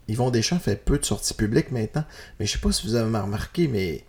Yvon 0.08 0.30
Deschamps 0.30 0.58
fait 0.58 0.76
peu 0.76 0.98
de 0.98 1.04
sorties 1.04 1.34
publiques 1.34 1.70
maintenant, 1.70 2.04
mais 2.38 2.46
je 2.46 2.52
sais 2.52 2.58
pas 2.58 2.72
si 2.72 2.86
vous 2.86 2.94
avez 2.94 3.18
remarqué, 3.18 3.68
mais 3.68 4.04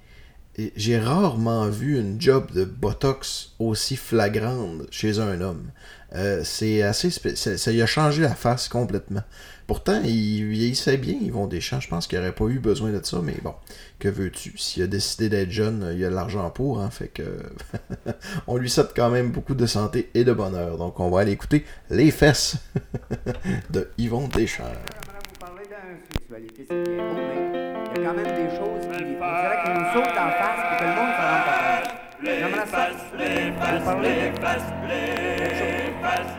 j'ai 0.76 0.98
rarement 0.98 1.68
vu 1.68 2.00
une 2.00 2.20
job 2.20 2.52
de 2.54 2.63
Botox 2.63 3.54
aussi 3.60 3.96
flagrante 3.96 4.84
chez 4.91 5.20
un 5.20 5.41
homme. 5.41 5.72
Euh, 6.13 6.41
c'est 6.44 6.82
assez 6.82 7.10
ça, 7.10 7.58
ça 7.58 7.72
y 7.72 7.82
a 7.82 7.86
changé 7.86 8.22
la 8.22 8.36
face 8.36 8.70
complètement. 8.70 9.24
Pourtant, 9.68 10.02
il 10.04 10.46
vieillissait 10.46 10.98
bien, 10.98 11.15
Yvon 11.20 11.48
Deschamps. 11.48 11.80
Je 11.80 11.89
pense 11.89 12.08
qu'il 12.08 12.20
n'aurait 12.20 12.36
pas 12.36 12.46
eu 12.46 12.60
besoin 12.60 12.91
de 12.91 13.04
ça, 13.04 13.20
mais 13.22 13.36
bon, 13.44 13.54
que 14.00 14.08
veux-tu? 14.08 14.58
S'il 14.58 14.84
a 14.84 14.88
décidé 14.88 15.28
d'être 15.28 15.52
jeune, 15.52 15.94
il 15.98 16.06
a 16.06 16.10
de 16.10 16.15
l'argent 16.15 16.50
pour, 16.52 16.80
hein, 16.80 16.89
fait 16.89 17.08
que 17.08 17.24
on 18.48 18.58
lui 18.58 18.70
souhaite 18.70 18.94
quand 18.96 19.10
même 19.10 19.32
beaucoup 19.32 19.56
de 19.56 19.65
santé 19.65 20.10
et 20.13 20.24
de 20.24 20.32
bonheur. 20.34 20.78
Donc 20.78 21.00
on 21.00 21.10
va 21.10 21.22
aller 21.22 21.32
écouter 21.32 21.65
Les 21.89 22.12
fesses 22.12 22.58
de 23.72 23.89
Yvon 23.98 24.28
Deschamps 24.28 24.63
il 27.96 28.02
y 28.02 28.06
a 28.06 28.10
quand 28.10 28.13
même 28.13 28.36
des 28.36 28.56
choses 28.56 28.94
on 29.25 29.31
dirait 29.41 29.59
qu'ils 29.63 29.73
nous 29.73 29.88
sautent 29.93 30.17
en 30.17 30.29
face 30.29 30.61
et 30.61 30.77
que 30.77 30.83
le 30.83 30.89
monde 30.95 31.09
ne 31.09 31.15
s'en 31.15 31.27
rend 31.31 31.41
pas 31.45 31.57
compte. 31.61 31.89
J'aimerais 32.23 32.67
ça 32.67 32.83
vous 32.91 33.83
parler 33.85 34.09
de 34.09 34.35
quelque 35.27 35.57
chose. 35.57 36.31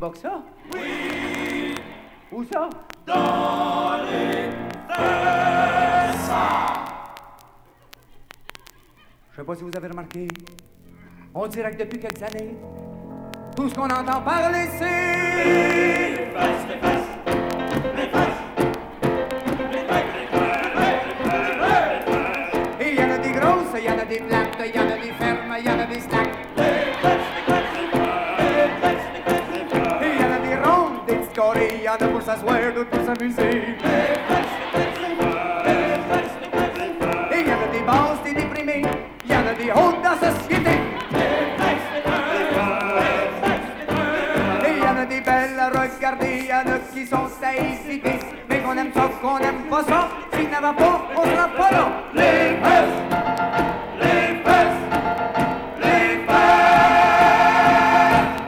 Pas 0.00 0.10
que 0.10 0.18
ça? 0.18 0.42
Oui! 0.74 1.74
Où 2.32 2.44
ça? 2.44 2.68
Dans 3.06 4.02
les 4.04 4.50
fesses! 4.88 6.32
Je 9.30 9.36
sais 9.36 9.44
pas 9.44 9.54
si 9.54 9.62
vous 9.62 9.70
avez 9.76 9.88
remarqué, 9.88 10.28
on 11.34 11.46
dirait 11.46 11.70
que 11.72 11.78
depuis 11.82 11.98
quelques 11.98 12.22
années, 12.22 12.56
tout 13.54 13.68
ce 13.68 13.74
qu'on 13.74 13.84
entend 13.84 14.20
parler, 14.20 14.68
c'est. 14.78 14.84
Les 16.10 16.26
fesses, 16.32 16.66
les. 16.68 16.74
Et 22.84 22.90
il 22.92 22.98
y 22.98 23.02
en 23.02 23.10
a 23.10 23.18
des 23.18 23.32
plates, 23.32 23.78
il 23.78 23.84
y 23.84 24.78
en 24.78 24.88
a 24.88 24.96
des 24.96 25.12
fermes, 25.18 25.56
il 25.58 25.64
y 25.64 25.68
en 25.68 25.78
a 25.78 25.86
des 25.86 26.00
stacks. 26.00 26.30
Il 30.00 30.20
y 30.20 30.24
en 30.24 30.32
a 30.32 30.38
des 30.38 30.56
rondes, 30.56 31.06
des 31.06 31.14
petites 31.14 31.32
carrées, 31.32 31.74
il 31.76 31.82
y 31.82 31.88
en 31.88 31.92
a 31.94 31.96
pour 31.96 32.22
s'asseoir, 32.22 32.60
d'autres 32.74 32.90
pour 32.90 33.04
s'amuser. 33.04 33.76
Il 37.30 37.46
y 37.46 37.50
en 37.50 37.62
a 37.62 37.66
des 37.72 37.80
basses, 37.80 38.22
des 38.24 38.34
déprimés, 38.34 38.82
il 39.24 39.30
y 39.30 39.36
en 39.36 39.46
a 39.46 39.54
des 39.54 39.70
hautes 39.70 40.02
dans 40.02 40.10
la 40.10 40.32
société. 40.32 40.63
Regardez, 45.72 46.40
il 46.40 46.46
y 46.46 46.52
en 46.52 46.58
a 46.58 46.78
qui 46.92 47.06
sont 47.06 47.30
à 47.42 47.54
hésiter. 47.54 48.18
Mais 48.48 48.58
qu'on 48.60 48.76
aime 48.76 48.92
ça, 48.92 49.08
qu'on 49.22 49.38
aime 49.38 49.62
pas 49.70 49.82
ça. 49.84 50.08
S'il 50.34 50.50
n'en 50.50 50.60
va 50.60 50.72
pas, 50.74 51.08
on 51.16 51.24
sera 51.24 51.48
pas 51.48 51.70
là. 51.70 51.88
Les 52.14 52.56
fesses, 52.62 53.00
les 54.00 54.42
fesses, 54.44 54.82
les 55.80 56.18
fesses. 56.26 57.54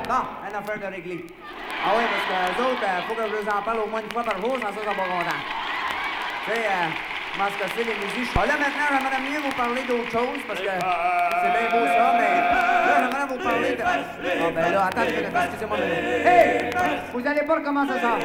Bon, 0.08 0.22
une 0.48 0.56
affaire 0.56 0.78
de 0.78 0.86
régler. 0.94 1.24
Ah 1.84 1.92
oui, 1.96 2.04
parce 2.10 2.24
que 2.26 2.34
les 2.52 2.58
autres, 2.66 2.82
il 2.84 3.04
faut 3.08 3.14
que 3.14 3.28
je 3.28 3.34
vous 3.42 3.48
en 3.48 3.62
parle 3.62 3.78
au 3.78 3.86
moins 3.86 4.02
une 4.02 4.10
fois 4.10 4.24
par 4.24 4.38
jour, 4.40 4.54
sans 4.56 4.60
ça, 4.60 4.74
ils 4.76 4.88
sont 4.88 4.94
pas 4.94 5.08
contents. 5.08 5.42
Tu 6.44 6.52
sais, 6.52 6.58
euh, 6.58 6.88
comment 7.32 7.48
se 7.50 7.58
casser 7.58 7.84
les 7.84 7.94
musiques. 7.94 8.32
Ah, 8.36 8.46
là, 8.46 8.54
maintenant, 8.58 8.88
j'aimerais 8.90 9.22
mieux 9.30 9.40
vous 9.40 9.56
parler 9.56 9.82
d'autre 9.88 10.10
chose, 10.10 10.40
parce 10.46 10.60
que 10.60 10.66
c'est 10.66 11.52
bien 11.56 11.68
beau 11.72 11.86
ça, 11.86 12.14
mais 12.18 12.65
vous 13.26 13.38
parler 13.42 13.72
de... 13.76 13.82
Ah, 13.84 13.98
ben 14.54 14.72
là, 14.72 14.86
attends, 14.86 15.02
excusez-moi. 15.02 15.78
Hey! 15.78 16.70
Vous 17.12 17.26
allez 17.26 17.42
pas 17.42 17.54
recommencer 17.56 18.00
ça. 18.00 18.18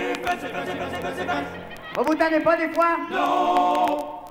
Vous 1.96 2.04
vous 2.04 2.16
tenez 2.16 2.40
pas 2.40 2.58
des 2.58 2.70
fois? 2.70 2.98
Non! 3.12 4.22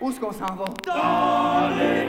Où 0.00 0.10
est-ce 0.10 0.20
qu'on 0.20 0.32
s'en 0.32 0.54
va? 0.54 0.64
Dans 0.86 1.68
les! 1.76 2.08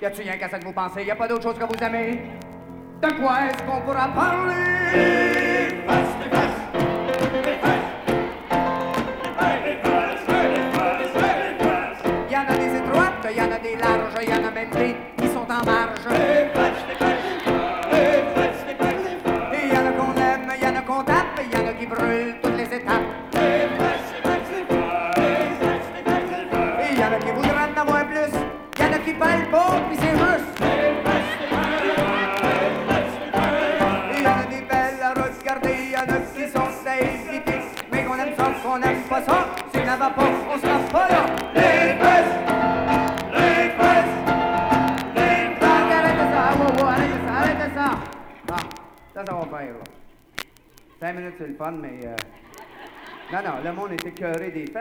Y 0.00 0.04
a-tu 0.04 0.22
rien 0.22 0.36
qu'à 0.36 0.48
ça 0.48 0.58
que 0.58 0.64
vous 0.64 0.72
pensez? 0.72 1.04
Y 1.04 1.10
a 1.10 1.16
pas 1.16 1.28
d'autre 1.28 1.42
chose 1.42 1.58
que 1.58 1.64
vous 1.64 1.84
aimez? 1.84 2.22
De 3.02 3.12
quoi 3.20 3.46
est-ce 3.46 3.62
qu'on 3.62 3.80
pourra 3.82 4.08
parler? 4.08 5.82
Même 14.56 14.70
des 14.70 14.96
qui 15.18 15.28
sont 15.28 15.40
en 15.40 15.64
marge. 15.66 16.55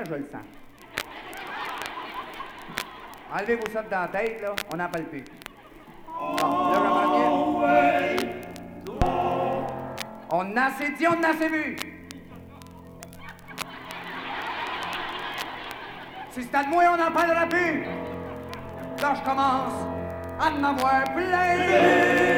Je 0.03 0.15
le 0.15 0.25
sens. 0.31 0.41
Enlevez-vous 3.34 3.71
ça 3.71 3.84
dans 3.84 4.01
la 4.01 4.08
tête, 4.08 4.41
là, 4.41 4.55
on 4.73 4.77
n'en 4.77 4.89
parle 4.89 5.05
plus. 5.05 5.23
Bon, 6.08 6.36
là. 6.71 6.95
On 10.31 10.58
a 10.58 10.63
assez 10.63 10.91
dit, 10.91 11.08
on 11.08 11.23
a 11.23 11.29
assez 11.29 11.47
vu. 11.47 11.77
Si 16.31 16.43
c'est 16.43 16.55
à 16.55 16.63
moi, 16.63 16.84
on 16.93 16.97
n'en 16.97 17.12
parlera 17.12 17.45
plus. 17.45 17.84
Là, 19.01 19.13
je 19.15 19.21
commence 19.21 19.86
à 20.39 20.51
en 20.51 20.63
avoir 20.63 21.03
plein. 21.13 22.36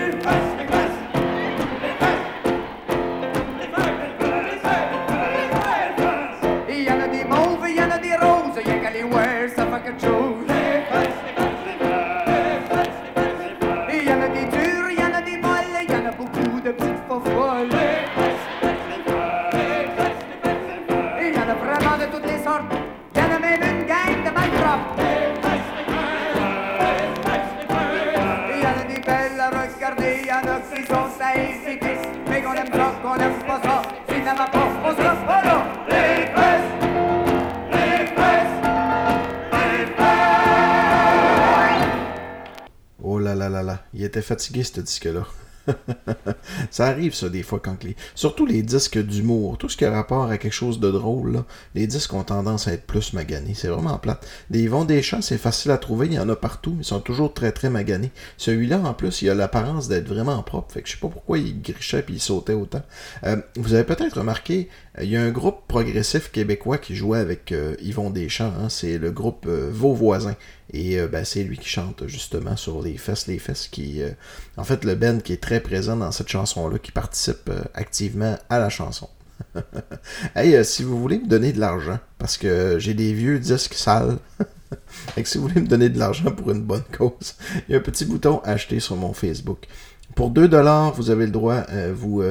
Oh 43.01 43.19
là 43.19 43.33
là 43.33 43.47
là 43.47 43.63
là, 43.63 43.79
il 43.93 44.03
était 44.03 44.21
fatigué 44.21 44.63
ce 44.63 44.81
disque-là. 44.81 45.25
ça 46.71 46.87
arrive 46.87 47.13
ça 47.13 47.29
des 47.29 47.43
fois 47.43 47.59
quand 47.59 47.83
les... 47.83 47.95
Surtout 48.15 48.45
les 48.45 48.63
disques 48.63 48.97
d'humour, 48.97 49.57
tout 49.57 49.69
ce 49.69 49.77
qui 49.77 49.85
a 49.85 49.91
rapport 49.91 50.29
à 50.29 50.37
quelque 50.37 50.53
chose 50.53 50.79
de 50.79 50.91
drôle, 50.91 51.43
les 51.75 51.87
disques 51.87 52.13
ont 52.13 52.23
tendance 52.23 52.67
à 52.67 52.73
être 52.73 52.85
plus 52.85 53.13
maganés. 53.13 53.53
C'est 53.55 53.67
vraiment 53.67 53.97
plate. 53.97 54.25
Des 54.49 54.61
Yvon 54.61 54.85
Deschamps, 54.85 55.21
c'est 55.21 55.37
facile 55.37 55.71
à 55.71 55.77
trouver, 55.77 56.07
il 56.07 56.13
y 56.13 56.19
en 56.19 56.29
a 56.29 56.35
partout, 56.35 56.71
mais 56.71 56.81
ils 56.81 56.85
sont 56.85 56.99
toujours 56.99 57.33
très 57.33 57.51
très 57.51 57.69
maganés. 57.69 58.11
Celui-là, 58.37 58.79
en 58.79 58.93
plus, 58.93 59.21
il 59.21 59.29
a 59.29 59.35
l'apparence 59.35 59.87
d'être 59.87 60.07
vraiment 60.07 60.41
propre. 60.43 60.73
Fait 60.73 60.81
que 60.81 60.87
je 60.87 60.93
sais 60.93 60.99
pas 60.99 61.09
pourquoi 61.09 61.37
il 61.37 61.61
grichait 61.61 62.01
puis 62.01 62.15
il 62.15 62.19
sautait 62.19 62.53
autant. 62.53 62.81
Euh, 63.23 63.37
vous 63.55 63.73
avez 63.73 63.83
peut-être 63.83 64.17
remarqué, 64.19 64.69
euh, 64.97 65.03
il 65.03 65.09
y 65.09 65.17
a 65.17 65.21
un 65.21 65.31
groupe 65.31 65.67
progressif 65.67 66.31
québécois 66.31 66.77
qui 66.77 66.95
jouait 66.95 67.19
avec 67.19 67.51
euh, 67.51 67.75
Yvon 67.81 68.09
Deschamps, 68.09 68.53
hein, 68.59 68.69
c'est 68.69 68.97
le 68.97 69.11
groupe 69.11 69.47
Vos 69.47 69.93
Voisins. 69.93 70.35
Et 70.73 70.99
euh, 70.99 71.07
ben, 71.07 71.23
c'est 71.23 71.43
lui 71.43 71.57
qui 71.57 71.69
chante 71.69 72.07
justement 72.07 72.57
sur 72.57 72.81
les 72.81 72.97
fesses, 72.97 73.27
les 73.27 73.39
fesses 73.39 73.67
qui... 73.67 74.01
euh, 74.01 74.11
en 74.57 74.63
fait, 74.63 74.83
le 74.83 74.95
Ben 74.95 75.21
qui 75.21 75.33
est 75.33 75.41
très 75.41 75.61
présent 75.61 75.95
dans 75.95 76.11
cette 76.11 76.27
chanson-là, 76.27 76.77
qui 76.79 76.91
participe 76.91 77.49
euh, 77.49 77.61
activement 77.73 78.37
à 78.49 78.59
la 78.59 78.69
chanson. 78.69 79.09
hey, 80.35 80.55
euh, 80.55 80.63
si 80.63 80.83
vous 80.83 80.99
voulez 80.99 81.19
me 81.19 81.27
donner 81.27 81.53
de 81.53 81.59
l'argent, 81.59 81.99
parce 82.17 82.37
que 82.37 82.79
j'ai 82.79 82.93
des 82.93 83.13
vieux 83.13 83.39
disques 83.39 83.75
sales, 83.75 84.17
et 85.17 85.23
que 85.23 85.29
si 85.29 85.37
vous 85.37 85.47
voulez 85.47 85.61
me 85.61 85.67
donner 85.67 85.89
de 85.89 85.99
l'argent 85.99 86.31
pour 86.31 86.51
une 86.51 86.63
bonne 86.63 86.83
cause, 86.97 87.35
il 87.67 87.71
y 87.71 87.75
a 87.75 87.77
un 87.77 87.81
petit 87.81 88.05
bouton 88.05 88.41
acheter 88.43 88.81
sur 88.81 88.97
mon 88.97 89.13
Facebook. 89.13 89.67
Pour 90.15 90.31
2 90.31 90.47
dollars, 90.47 90.93
vous 90.93 91.11
avez 91.11 91.25
le 91.25 91.31
droit, 91.31 91.63
vous, 91.93 92.23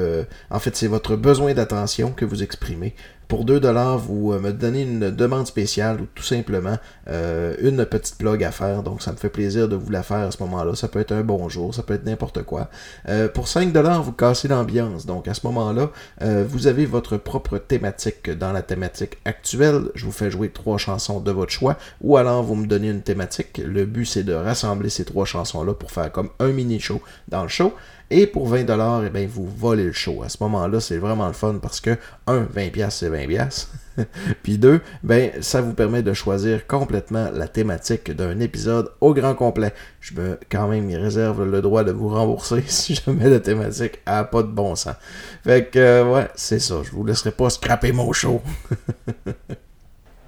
en 0.51 0.59
fait, 0.59 0.75
c'est 0.75 0.89
votre 0.89 1.15
besoin 1.15 1.55
d'attention 1.55 2.11
que 2.11 2.25
vous 2.25 2.43
exprimez. 2.43 2.97
Pour 3.29 3.45
2 3.45 3.59
dollars, 3.59 3.99
vous 3.99 4.33
euh, 4.33 4.39
me 4.39 4.53
donnez 4.53 4.83
une 4.83 5.11
demande 5.11 5.49
spéciale 5.49 6.01
ou 6.01 6.07
tout 6.15 6.23
simplement 6.23 6.77
euh, 7.09 7.57
une 7.61 7.85
petite 7.85 8.19
blog 8.19 8.45
à 8.45 8.53
faire. 8.53 8.85
Donc, 8.85 9.03
ça 9.03 9.11
me 9.11 9.17
fait 9.17 9.31
plaisir 9.31 9.69
de 9.69 9.75
vous 9.75 9.91
la 9.91 10.05
faire 10.05 10.19
à 10.19 10.31
ce 10.31 10.41
moment-là. 10.45 10.77
Ça 10.77 10.87
peut 10.87 11.01
être 11.01 11.11
un 11.11 11.23
bonjour, 11.23 11.75
ça 11.75 11.83
peut 11.83 11.95
être 11.95 12.07
n'importe 12.07 12.45
quoi. 12.45 12.71
Euh, 13.09 13.27
pour 13.27 13.49
5 13.49 13.73
dollars, 13.73 14.01
vous 14.05 14.13
cassez 14.13 14.47
l'ambiance. 14.47 15.07
Donc, 15.07 15.27
à 15.27 15.35
ce 15.35 15.45
moment-là, 15.47 15.91
vous 16.21 16.67
avez 16.67 16.87
votre 16.87 17.17
propre 17.17 17.59
thématique. 17.59 18.31
Dans 18.31 18.53
la 18.53 18.63
thématique 18.63 19.19
actuelle, 19.25 19.91
je 19.95 20.05
vous 20.05 20.13
fais 20.13 20.31
jouer 20.31 20.51
trois 20.51 20.79
chansons 20.79 21.21
de 21.21 21.31
votre 21.31 21.53
choix. 21.53 21.77
Ou 22.01 22.17
alors, 22.17 22.43
vous 22.43 22.55
me 22.55 22.67
donnez 22.67 22.91
une 22.91 23.03
thématique. 23.03 23.61
Le 23.65 23.87
but, 23.87 24.07
c'est 24.07 24.23
de 24.23 24.33
rassembler 24.33 24.89
ces 24.89 25.05
trois 25.05 25.25
chansons-là 25.25 25.75
pour 25.75 25.91
faire 25.91 26.13
comme 26.13 26.31
un 26.39 26.49
mini-show 26.49 27.01
dans 27.29 27.43
le 27.43 27.49
show. 27.49 27.75
Et 28.11 28.27
pour 28.27 28.53
20$, 28.53 29.05
eh 29.07 29.11
bien, 29.11 29.27
vous 29.29 29.47
volez 29.47 29.85
le 29.85 29.93
show. 29.93 30.23
À 30.23 30.29
ce 30.29 30.37
moment-là, 30.43 30.79
c'est 30.81 30.99
vraiment 30.99 31.27
le 31.27 31.33
fun 31.33 31.59
parce 31.61 31.81
que, 31.81 31.97
un, 32.27 32.45
20$, 32.45 32.91
c'est 32.91 33.11
20$. 33.11 33.67
Puis 34.43 34.59
deux, 34.59 34.81
ben, 35.03 35.31
ça 35.41 35.61
vous 35.61 35.73
permet 35.73 36.03
de 36.03 36.13
choisir 36.13 36.67
complètement 36.67 37.31
la 37.33 37.49
thématique 37.49 38.11
d'un 38.15 38.39
épisode 38.39 38.93
au 39.01 39.13
grand 39.13 39.35
complet. 39.35 39.73
Je 40.01 40.15
me, 40.15 40.39
quand 40.51 40.69
même, 40.69 40.89
y 40.89 40.97
réserve 40.97 41.45
le 41.45 41.61
droit 41.63 41.83
de 41.83 41.93
vous 41.93 42.09
rembourser 42.09 42.63
si 42.67 42.95
jamais 42.95 43.29
la 43.29 43.41
thématique 43.41 44.01
a 44.07 44.23
pas 44.25 44.43
de 44.43 44.49
bon 44.49 44.77
sens. 44.77 44.95
Fait 45.43 45.69
que, 45.69 45.79
euh, 45.79 46.13
ouais, 46.13 46.29
c'est 46.37 46.61
ça. 46.61 46.77
Je 46.85 46.91
vous 46.93 47.05
laisserai 47.05 47.33
pas 47.33 47.51
scraper 47.51 47.91
mon 47.93 48.13
show. 48.13 48.41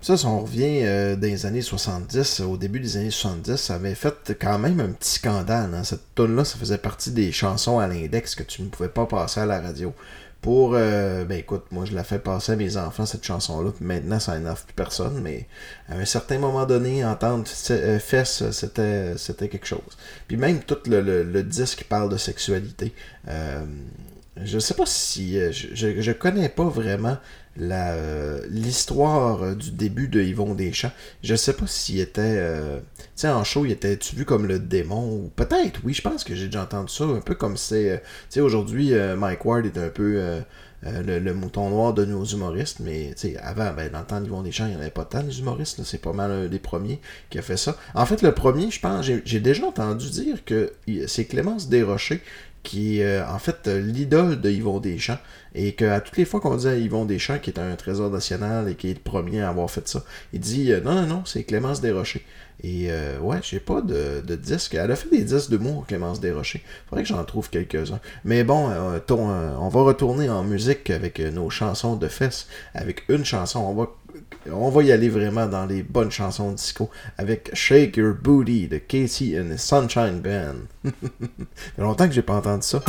Ça, 0.00 0.16
si 0.16 0.26
on 0.26 0.40
revient 0.42 0.80
euh, 0.84 1.16
dans 1.16 1.26
les 1.26 1.44
années 1.44 1.60
70, 1.62 2.40
au 2.40 2.56
début 2.56 2.78
des 2.78 2.96
années 2.96 3.10
70, 3.10 3.56
ça 3.56 3.74
avait 3.74 3.96
fait 3.96 4.36
quand 4.40 4.58
même 4.58 4.78
un 4.80 4.90
petit 4.92 5.14
scandale. 5.14 5.74
Hein. 5.74 5.82
Cette 5.82 6.14
tune-là, 6.14 6.44
ça 6.44 6.56
faisait 6.56 6.78
partie 6.78 7.10
des 7.10 7.32
chansons 7.32 7.80
à 7.80 7.88
l'index 7.88 8.34
que 8.36 8.44
tu 8.44 8.62
ne 8.62 8.68
pouvais 8.68 8.88
pas 8.88 9.06
passer 9.06 9.40
à 9.40 9.46
la 9.46 9.60
radio. 9.60 9.92
Pour, 10.40 10.74
euh, 10.76 11.24
ben 11.24 11.36
écoute, 11.36 11.64
moi 11.72 11.84
je 11.84 11.92
la 11.96 12.04
fais 12.04 12.20
passer 12.20 12.52
à 12.52 12.56
mes 12.56 12.76
enfants 12.76 13.04
cette 13.06 13.24
chanson-là, 13.24 13.72
puis 13.72 13.84
maintenant 13.84 14.20
ça 14.20 14.38
n'énerve 14.38 14.64
plus 14.64 14.72
personne, 14.72 15.20
mais 15.20 15.48
à 15.88 15.96
un 15.96 16.04
certain 16.04 16.38
moment 16.38 16.64
donné, 16.64 17.04
entendre 17.04 17.44
euh, 17.70 17.98
Fess, 17.98 18.48
c'était, 18.52 19.16
c'était 19.18 19.48
quelque 19.48 19.66
chose. 19.66 19.80
Puis 20.28 20.36
même 20.36 20.60
tout 20.60 20.78
le, 20.86 21.00
le, 21.00 21.24
le 21.24 21.42
disque 21.42 21.86
parle 21.88 22.08
de 22.08 22.16
sexualité. 22.16 22.94
Euh, 23.26 23.64
je 24.44 24.60
sais 24.60 24.74
pas 24.74 24.86
si. 24.86 25.36
euh, 25.38 25.50
Je, 25.50 25.74
je, 25.74 26.00
je 26.00 26.12
connais 26.12 26.48
pas 26.48 26.68
vraiment 26.68 27.16
l'histoire 27.58 29.42
euh, 29.42 29.54
du 29.54 29.70
début 29.70 30.08
de 30.08 30.20
Yvon 30.22 30.54
Deschamps. 30.54 30.92
Je 31.22 31.34
sais 31.34 31.52
pas 31.52 31.66
s'il 31.66 32.00
était. 32.00 32.20
euh, 32.22 32.78
tu 32.98 33.04
sais, 33.16 33.28
en 33.28 33.44
show, 33.44 33.64
il 33.64 33.72
était-tu 33.72 34.16
vu 34.16 34.24
comme 34.24 34.46
le 34.46 34.58
démon 34.58 35.12
ou 35.12 35.30
peut-être, 35.34 35.80
oui, 35.84 35.92
je 35.94 36.02
pense 36.02 36.24
que 36.24 36.34
j'ai 36.34 36.46
déjà 36.46 36.62
entendu 36.62 36.92
ça. 36.92 37.04
Un 37.04 37.20
peu 37.20 37.34
comme 37.34 37.56
c'est. 37.56 37.90
euh, 37.90 37.96
tu 37.96 38.04
sais, 38.30 38.40
aujourd'hui, 38.40 38.94
euh, 38.94 39.16
Mike 39.16 39.44
Ward 39.44 39.66
est 39.66 39.78
un 39.78 39.88
peu. 39.88 40.14
euh, 40.18 40.40
euh, 40.86 41.02
le, 41.02 41.18
le 41.18 41.34
mouton 41.34 41.70
noir 41.70 41.92
de 41.92 42.04
nos 42.04 42.24
humoristes, 42.24 42.78
mais 42.78 43.08
tu 43.16 43.32
sais, 43.32 43.36
avant, 43.38 43.72
ben, 43.72 43.90
dans 43.90 43.98
le 43.98 44.04
temps 44.06 44.20
d'Yvon 44.20 44.42
Deschamps, 44.42 44.66
il 44.66 44.70
n'y 44.70 44.76
en 44.76 44.80
avait 44.80 44.90
pas 44.90 45.04
tant 45.04 45.22
les 45.22 45.40
humoristes, 45.40 45.82
c'est 45.82 46.00
pas 46.00 46.12
mal 46.12 46.30
un 46.30 46.46
des 46.46 46.60
premiers 46.60 47.00
qui 47.30 47.38
a 47.40 47.42
fait 47.42 47.56
ça. 47.56 47.76
En 47.96 48.06
fait, 48.06 48.22
le 48.22 48.30
premier, 48.32 48.70
je 48.70 48.78
pense, 48.78 49.04
j'ai 49.04 49.40
déjà 49.40 49.66
entendu 49.66 50.08
dire 50.08 50.44
que 50.44 50.72
c'est 51.08 51.24
Clémence 51.24 51.68
Desrochers 51.68 52.20
qui 52.62 53.00
est 53.00 53.04
euh, 53.06 53.26
en 53.28 53.38
fait 53.38 53.66
euh, 53.66 53.80
l'idole 53.80 54.40
de 54.40 54.50
Yvon 54.50 54.78
Deschamps 54.78 55.18
et 55.54 55.72
qu'à 55.72 56.00
toutes 56.00 56.16
les 56.16 56.24
fois 56.24 56.40
qu'on 56.40 56.56
dit 56.56 56.68
à 56.68 56.76
Yvon 56.76 57.04
Deschamps 57.04 57.38
qui 57.38 57.50
est 57.50 57.58
un 57.58 57.74
trésor 57.76 58.10
national 58.10 58.68
et 58.68 58.74
qui 58.74 58.90
est 58.90 58.94
le 58.94 59.00
premier 59.00 59.42
à 59.42 59.48
avoir 59.48 59.70
fait 59.70 59.86
ça, 59.88 60.04
il 60.32 60.40
dit 60.40 60.72
euh, 60.72 60.80
non 60.80 60.94
non 60.94 61.06
non 61.06 61.22
c'est 61.24 61.44
Clémence 61.44 61.80
Desrochers. 61.80 62.24
Et 62.62 62.88
euh, 62.90 63.18
ouais 63.20 63.38
j'ai 63.42 63.60
pas 63.60 63.80
de, 63.80 64.20
de 64.26 64.36
disque. 64.36 64.74
Elle 64.74 64.90
a 64.90 64.96
fait 64.96 65.10
des 65.10 65.22
disques 65.22 65.50
d'humour 65.50 65.86
Clémence 65.86 66.20
Desrochers. 66.20 66.62
Faudrait 66.88 67.04
que 67.04 67.08
j'en 67.08 67.22
trouve 67.24 67.50
quelques-uns. 67.50 68.00
Mais 68.24 68.44
bon 68.44 68.70
euh, 68.70 68.98
ton, 68.98 69.30
euh, 69.30 69.54
on 69.60 69.68
va 69.68 69.82
retourner 69.82 70.28
en 70.28 70.42
musique 70.42 70.90
avec 70.90 71.20
nos 71.20 71.50
chansons 71.50 71.96
de 71.96 72.08
fesses 72.08 72.48
avec 72.74 73.04
une 73.08 73.24
chanson. 73.24 73.60
On 73.60 73.74
va 73.74 73.88
on 74.50 74.70
va 74.70 74.82
y 74.82 74.92
aller 74.92 75.08
vraiment 75.08 75.46
dans 75.46 75.66
les 75.66 75.82
bonnes 75.82 76.10
chansons 76.10 76.52
disco 76.52 76.90
avec 77.18 77.50
Shake 77.54 77.96
Your 77.96 78.14
Booty 78.14 78.68
de 78.68 78.78
Casey 78.78 79.38
and 79.38 79.56
Sunshine 79.58 80.20
Band. 80.20 80.66
Ça 80.84 80.90
fait 81.76 81.82
longtemps 81.82 82.08
que 82.08 82.14
j'ai 82.14 82.22
pas 82.22 82.36
entendu 82.36 82.66
ça. 82.66 82.82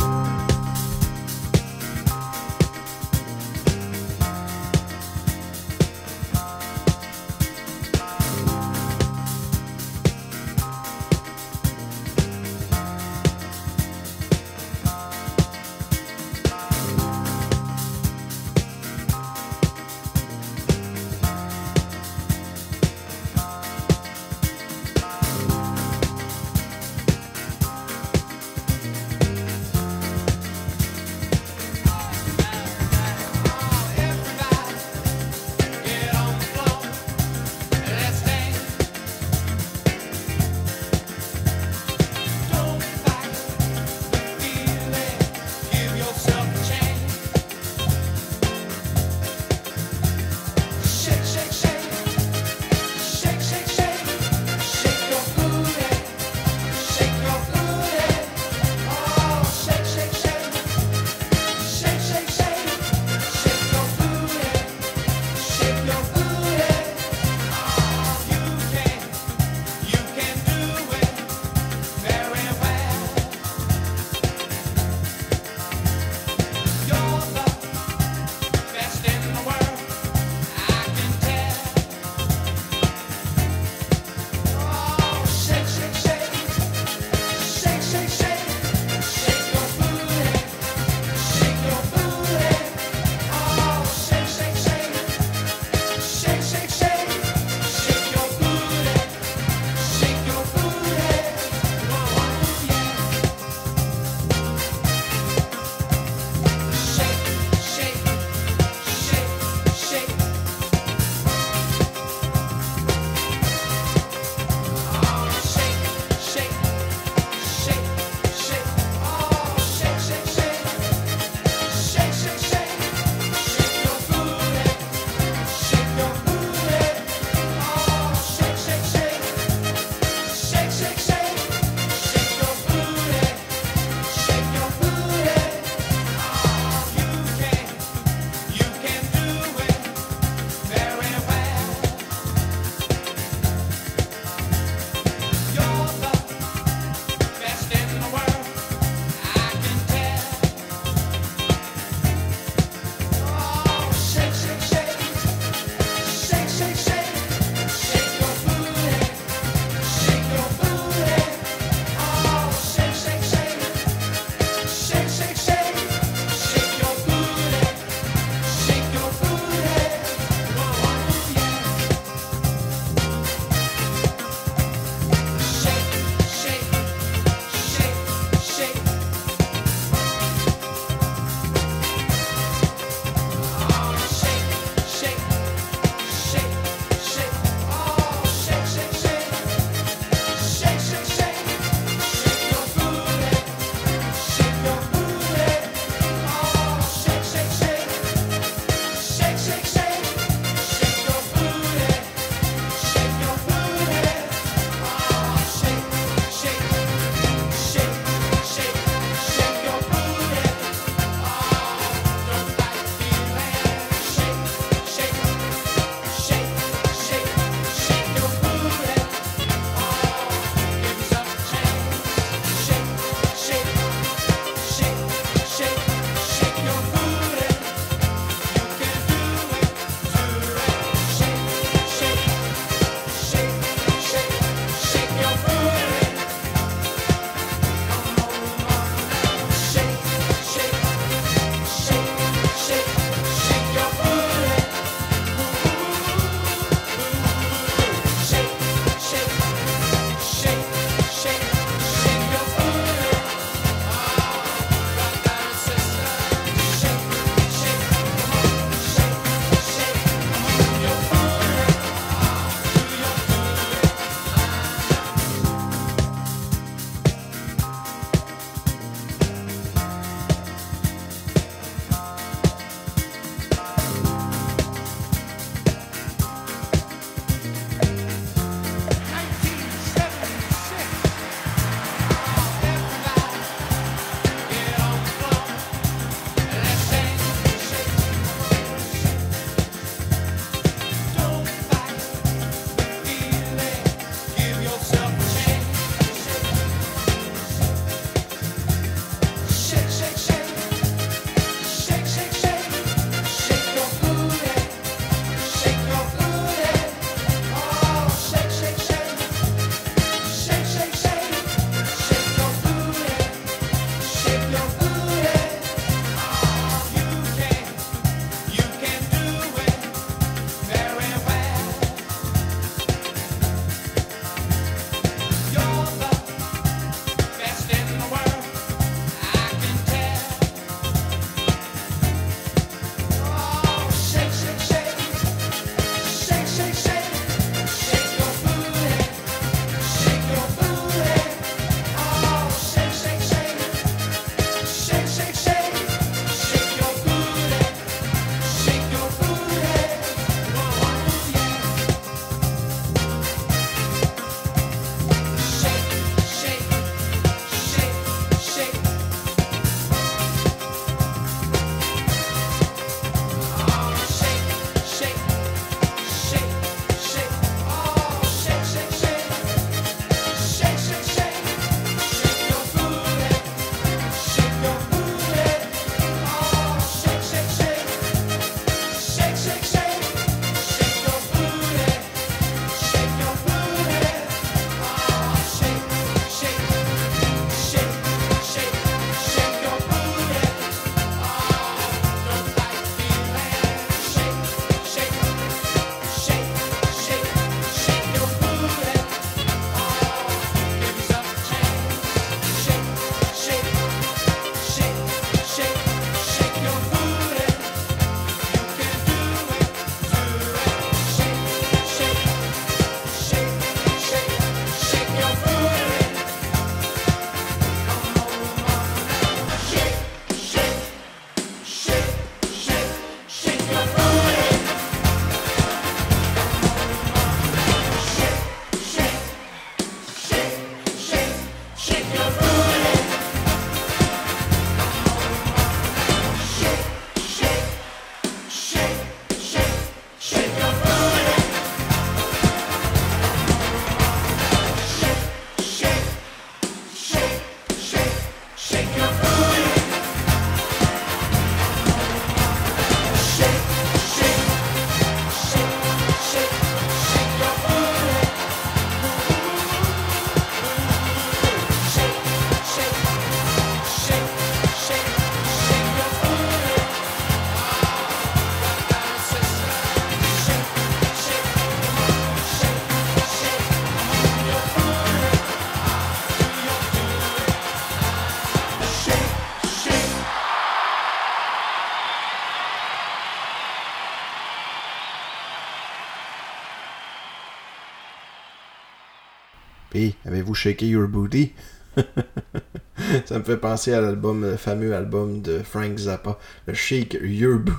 Avez-vous 490.50 490.56
shaké 490.56 490.88
your 490.88 491.08
booty? 491.08 491.54
Ça 493.26 493.38
me 493.38 493.44
fait 493.44 493.58
penser 493.58 493.94
à 493.94 494.02
l'album, 494.02 494.42
le 494.42 494.58
fameux 494.58 494.96
album 494.96 495.44
de 495.44 495.60
Frank 495.60 495.96
Zappa, 495.96 496.40
le 496.66 496.74
Shake 496.74 497.20
Your 497.22 497.60
Booty. 497.60 497.78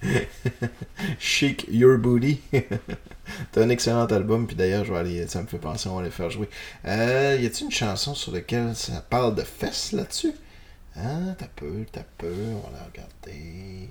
Shake 1.18 1.66
Your 1.68 1.98
Booty. 1.98 2.40
C'est 2.52 3.60
un 3.60 3.68
excellent 3.68 4.06
album, 4.06 4.46
puis 4.46 4.54
d'ailleurs, 4.54 4.84
je 4.84 4.92
vais 4.92 4.98
aller, 5.00 5.26
ça 5.26 5.42
me 5.42 5.48
fait 5.48 5.58
penser, 5.58 5.88
on 5.88 5.96
va 5.96 6.04
les 6.04 6.10
faire 6.10 6.30
jouer. 6.30 6.48
Euh, 6.86 7.36
y 7.40 7.46
a-t-il 7.46 7.64
une 7.64 7.72
chanson 7.72 8.14
sur 8.14 8.30
laquelle 8.30 8.76
ça 8.76 9.04
parle 9.10 9.34
de 9.34 9.42
fesses 9.42 9.90
là-dessus? 9.90 10.34
Ah, 10.96 11.34
t'as 11.36 11.48
peu, 11.56 11.84
t'as 11.90 12.04
peu, 12.16 12.32
on 12.32 12.70
va 12.70 12.78
la 12.78 12.84
regarder. 12.84 13.88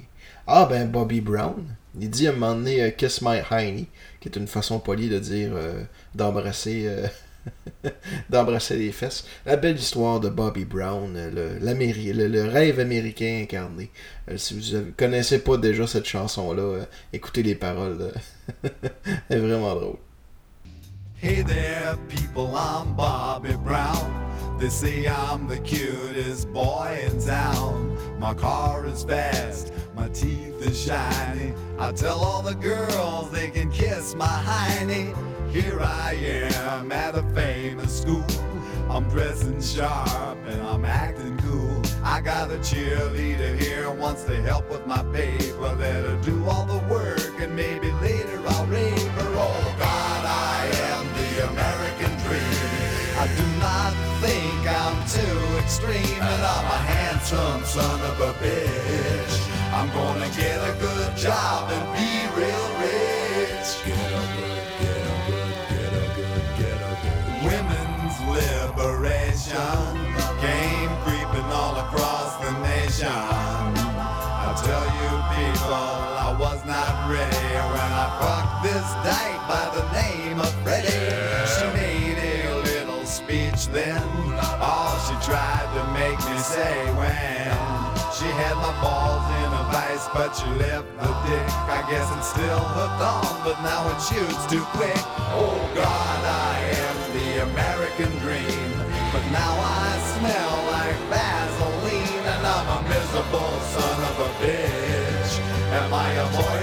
Ah, 0.48 0.66
ben, 0.70 0.90
Bobby 0.90 1.20
Brown. 1.20 1.66
Il 2.00 2.10
dit 2.10 2.28
à 2.28 2.32
un 2.32 2.34
moment 2.36 2.56
donné 2.56 2.82
euh, 2.84 2.92
Kiss 2.92 3.22
My 3.22 3.40
Hiney, 3.52 3.88
qui 4.22 4.30
est 4.30 4.38
une 4.38 4.48
façon 4.48 4.80
polie 4.80 5.10
de 5.10 5.20
dire 5.20 5.52
euh, 5.56 5.84
d'embrasser. 6.16 6.86
euh, 6.88 7.08
d'embrasser 8.30 8.78
les 8.78 8.92
fesses. 8.92 9.26
La 9.46 9.56
belle 9.58 9.78
histoire 9.78 10.20
de 10.20 10.30
Bobby 10.30 10.66
Brown, 10.66 11.14
euh, 11.16 11.60
le, 11.60 11.74
le, 12.14 12.28
le 12.28 12.44
rêve 12.46 12.80
américain 12.80 13.40
incarné. 13.44 13.92
Euh, 14.30 14.38
si 14.38 14.54
vous 14.54 14.78
ne 14.78 14.92
connaissez 14.92 15.40
pas 15.40 15.58
déjà 15.58 15.86
cette 15.88 16.06
chanson-là, 16.06 16.62
euh, 16.62 16.86
écoutez 17.12 17.44
les 17.44 17.56
paroles. 17.56 17.98
euh. 18.02 18.70
Elle 19.30 19.38
est 19.38 19.42
vraiment 19.42 19.76
drôle. 19.76 19.98
Hey 21.22 21.42
there, 21.44 21.96
people, 22.10 22.54
I'm 22.56 22.96
Bobby 22.96 23.56
Brown. 23.64 24.12
They 24.60 24.70
say 24.70 25.08
I'm 25.08 25.48
the 25.48 25.58
cutest 25.60 26.52
boy 26.54 27.06
in 27.08 27.20
town. 27.26 27.98
My 28.20 28.34
car 28.34 28.86
is 28.88 29.04
fast, 29.04 29.74
my 29.96 30.08
teeth 30.10 30.62
are 30.66 30.74
shiny. 30.74 31.54
I 31.80 31.92
tell 31.94 32.20
all 32.20 32.42
the 32.42 32.56
girls 32.56 33.32
they 33.32 33.50
can 33.50 33.70
kiss 33.72 34.16
my 34.16 34.26
hiney. 34.26 35.14
Here 35.54 35.80
I 35.80 36.14
am 36.16 36.92
at 36.92 37.14
a 37.14 37.22
famous 37.36 38.02
school. 38.02 38.26
I'm 38.90 39.08
dressing 39.08 39.62
sharp 39.62 40.40
and 40.48 40.60
I'm 40.64 40.84
acting 40.84 41.38
cool. 41.46 41.80
I 42.04 42.22
got 42.22 42.50
a 42.50 42.56
cheerleader 42.56 43.56
here 43.60 43.92
wants 43.92 44.24
to 44.24 44.36
help 44.42 44.68
with 44.72 44.88
my 44.88 45.04
paper. 45.14 45.76
Let 45.76 46.06
her 46.06 46.20
do 46.24 46.44
all 46.50 46.66
the 46.66 46.80
work 46.92 47.40
and 47.40 47.56
maybe 47.56 47.92
later 48.02 48.42
I'll 48.48 48.66
rape 48.66 48.98
her. 48.98 49.32
Oh 49.38 49.76
God, 49.78 50.26
I 50.26 50.72
am 50.90 51.06
the 51.20 51.48
American 51.52 52.14
dream. 52.26 52.94
I 53.22 53.28
do 53.38 53.46
not 53.62 53.94
think 54.26 54.66
I'm 54.66 54.98
too 55.06 55.58
extreme 55.60 56.20
and 56.20 56.42
I'm 56.42 56.66
a 56.66 56.82
handsome 56.98 57.64
son 57.64 58.02
of 58.02 58.20
a 58.22 58.34
bitch. 58.42 59.54
I'm 59.72 59.90
gonna 59.94 60.30
get 60.36 60.58
a 60.68 60.74
good 60.80 61.16
job 61.16 61.70
and 61.72 61.93
this 78.64 78.90
dyke 79.04 79.44
by 79.44 79.66
the 79.76 79.84
name 79.92 80.40
of 80.40 80.52
Freddie. 80.64 80.88
She 81.52 81.66
made 81.76 82.16
a 82.16 82.56
little 82.64 83.06
speech 83.06 83.68
then, 83.68 84.02
all 84.64 84.96
she 85.04 85.16
tried 85.20 85.68
to 85.76 85.84
make 85.92 86.16
me 86.32 86.38
say 86.40 86.80
when 86.96 87.52
she 88.16 88.24
had 88.40 88.56
my 88.56 88.72
balls 88.80 89.28
in 89.44 89.50
a 89.52 89.64
vice, 89.68 90.08
but 90.16 90.32
she 90.32 90.48
left 90.64 90.88
the 90.96 91.12
dick. 91.28 91.48
I 91.68 91.84
guess 91.92 92.08
it's 92.16 92.30
still 92.32 92.64
hooked 92.78 93.04
on, 93.04 93.36
but 93.44 93.60
now 93.68 93.84
it 93.92 94.00
shoots 94.00 94.48
too 94.48 94.64
quick. 94.80 95.04
Oh 95.36 95.60
God, 95.76 96.20
I 96.24 96.56
am 96.88 96.98
the 97.20 97.30
American 97.52 98.12
dream, 98.24 98.72
but 99.12 99.24
now 99.36 99.54
I 99.60 99.92
smell 100.16 100.56
like 100.72 101.00
Vaseline, 101.12 102.26
and 102.32 102.44
I'm 102.48 102.68
a 102.80 102.82
miserable 102.88 103.60
son 103.76 103.98
of 104.08 104.16
a 104.24 104.30
bitch. 104.40 105.32
Am 105.84 105.94
I 105.94 106.10
a 106.14 106.28
boy 106.32 106.63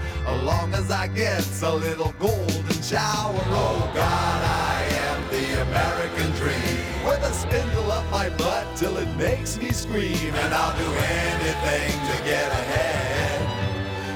as 0.27 0.43
long 0.43 0.73
as 0.73 0.91
I 0.91 1.07
get 1.07 1.45
a 1.63 1.75
little 1.75 2.13
golden 2.19 2.81
shower. 2.81 3.41
Oh 3.47 3.91
God, 3.93 4.43
I 4.43 4.83
am 5.07 5.29
the 5.29 5.61
American 5.61 6.31
dream. 6.33 7.05
With 7.05 7.23
a 7.23 7.33
spindle 7.33 7.91
up 7.91 8.09
my 8.11 8.29
butt 8.29 8.75
till 8.75 8.97
it 8.97 9.09
makes 9.17 9.57
me 9.57 9.71
scream, 9.71 10.33
and 10.35 10.53
I'll 10.53 10.77
do 10.77 10.85
anything 10.85 11.91
to 12.09 12.23
get 12.23 12.51
ahead. 12.51 13.41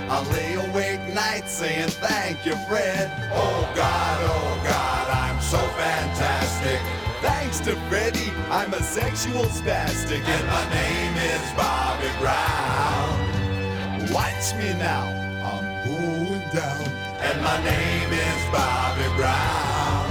I 0.10 0.22
lay 0.34 0.54
awake 0.54 1.14
nights 1.14 1.52
saying 1.52 1.90
thank 1.90 2.46
you, 2.46 2.56
Fred. 2.68 3.12
Oh 3.34 3.72
God, 3.76 4.20
oh 4.24 4.62
God, 4.64 5.10
I'm 5.10 5.42
so 5.42 5.58
fantastic. 5.58 6.80
Thanks 7.22 7.60
to 7.62 7.76
Freddie, 7.90 8.32
I'm 8.52 8.74
a 8.74 8.84
sexual 8.84 9.46
spastic, 9.46 10.24
and 10.24 10.48
my 10.48 10.70
name 10.70 11.16
is 11.18 11.54
Bobby 11.58 12.12
Brown. 12.20 14.14
Watch 14.14 14.54
me 14.56 14.74
now, 14.78 15.25
going 15.86 16.46
down, 16.54 16.86
and 17.28 17.42
my 17.42 17.58
name 17.64 18.12
is 18.12 18.40
Bobby 18.52 19.08
Brown. 19.18 20.10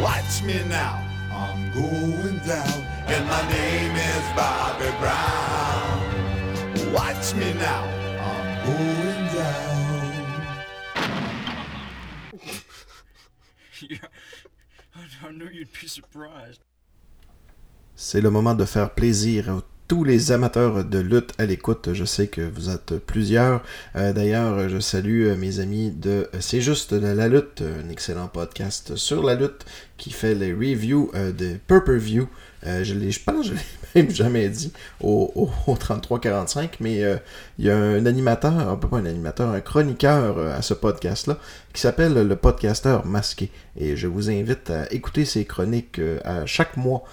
Watch 0.00 0.42
me 0.42 0.62
now, 0.68 1.02
I'm 1.32 1.72
going 1.72 2.38
down, 2.46 2.78
and 3.06 3.26
my 3.26 3.42
name 3.50 3.96
is 3.96 4.24
Bobby 4.36 4.90
Brown. 5.00 5.96
Watch 6.92 7.34
me 7.34 7.52
now, 7.54 7.84
I'm 8.30 8.48
going 8.66 9.24
down. 9.34 9.78
Yeah, 13.88 14.08
I 15.26 15.30
knew 15.32 15.48
you'd 15.48 15.72
be 15.80 15.88
surprised. 15.88 16.60
C'est 18.00 18.20
le 18.20 18.30
moment 18.30 18.54
de 18.54 18.64
faire 18.64 18.94
plaisir 18.94 19.50
à 19.50 19.60
tous 19.88 20.04
les 20.04 20.32
amateurs 20.32 20.84
de 20.84 20.98
lutte 20.98 21.32
à 21.38 21.46
l'écoute. 21.46 21.94
Je 21.94 22.04
sais 22.04 22.28
que 22.28 22.42
vous 22.42 22.68
êtes 22.68 22.98
plusieurs. 23.06 23.62
Euh, 23.96 24.12
D'ailleurs, 24.12 24.68
je 24.68 24.78
salue 24.78 25.26
euh, 25.26 25.36
mes 25.36 25.60
amis 25.60 25.90
de 25.90 26.28
euh, 26.34 26.38
C'est 26.40 26.60
juste 26.60 26.92
de 26.92 27.06
la 27.06 27.28
lutte, 27.28 27.62
un 27.62 27.88
excellent 27.88 28.28
podcast 28.28 28.96
sur 28.96 29.24
la 29.24 29.34
lutte 29.34 29.64
qui 29.96 30.10
fait 30.10 30.34
les 30.34 30.52
reviews 30.52 31.10
de 31.14 31.56
pay-per-view. 31.66 32.28
Euh, 32.66 32.84
je, 32.84 32.94
je 32.94 33.20
pense 33.20 33.48
que 33.48 33.48
je 33.48 33.52
l'ai 33.54 33.77
même 33.94 34.10
jamais 34.10 34.48
dit 34.48 34.72
au, 35.00 35.32
au, 35.34 35.50
au 35.70 35.74
33-45, 35.76 36.70
mais 36.80 37.02
euh, 37.02 37.16
il 37.58 37.66
y 37.66 37.70
a 37.70 37.76
un 37.76 38.06
animateur, 38.06 38.52
ah, 38.56 38.76
pas 38.76 38.96
un 38.96 39.06
animateur, 39.06 39.50
un 39.50 39.60
chroniqueur 39.60 40.38
euh, 40.38 40.56
à 40.56 40.62
ce 40.62 40.74
podcast-là 40.74 41.38
qui 41.72 41.80
s'appelle 41.80 42.14
le 42.14 42.36
podcasteur 42.36 43.06
masqué. 43.06 43.50
Et 43.76 43.96
je 43.96 44.06
vous 44.06 44.30
invite 44.30 44.70
à 44.70 44.92
écouter 44.92 45.24
ses 45.24 45.44
chroniques 45.44 45.98
euh, 45.98 46.18
à 46.24 46.46
chaque 46.46 46.76
mois 46.76 47.04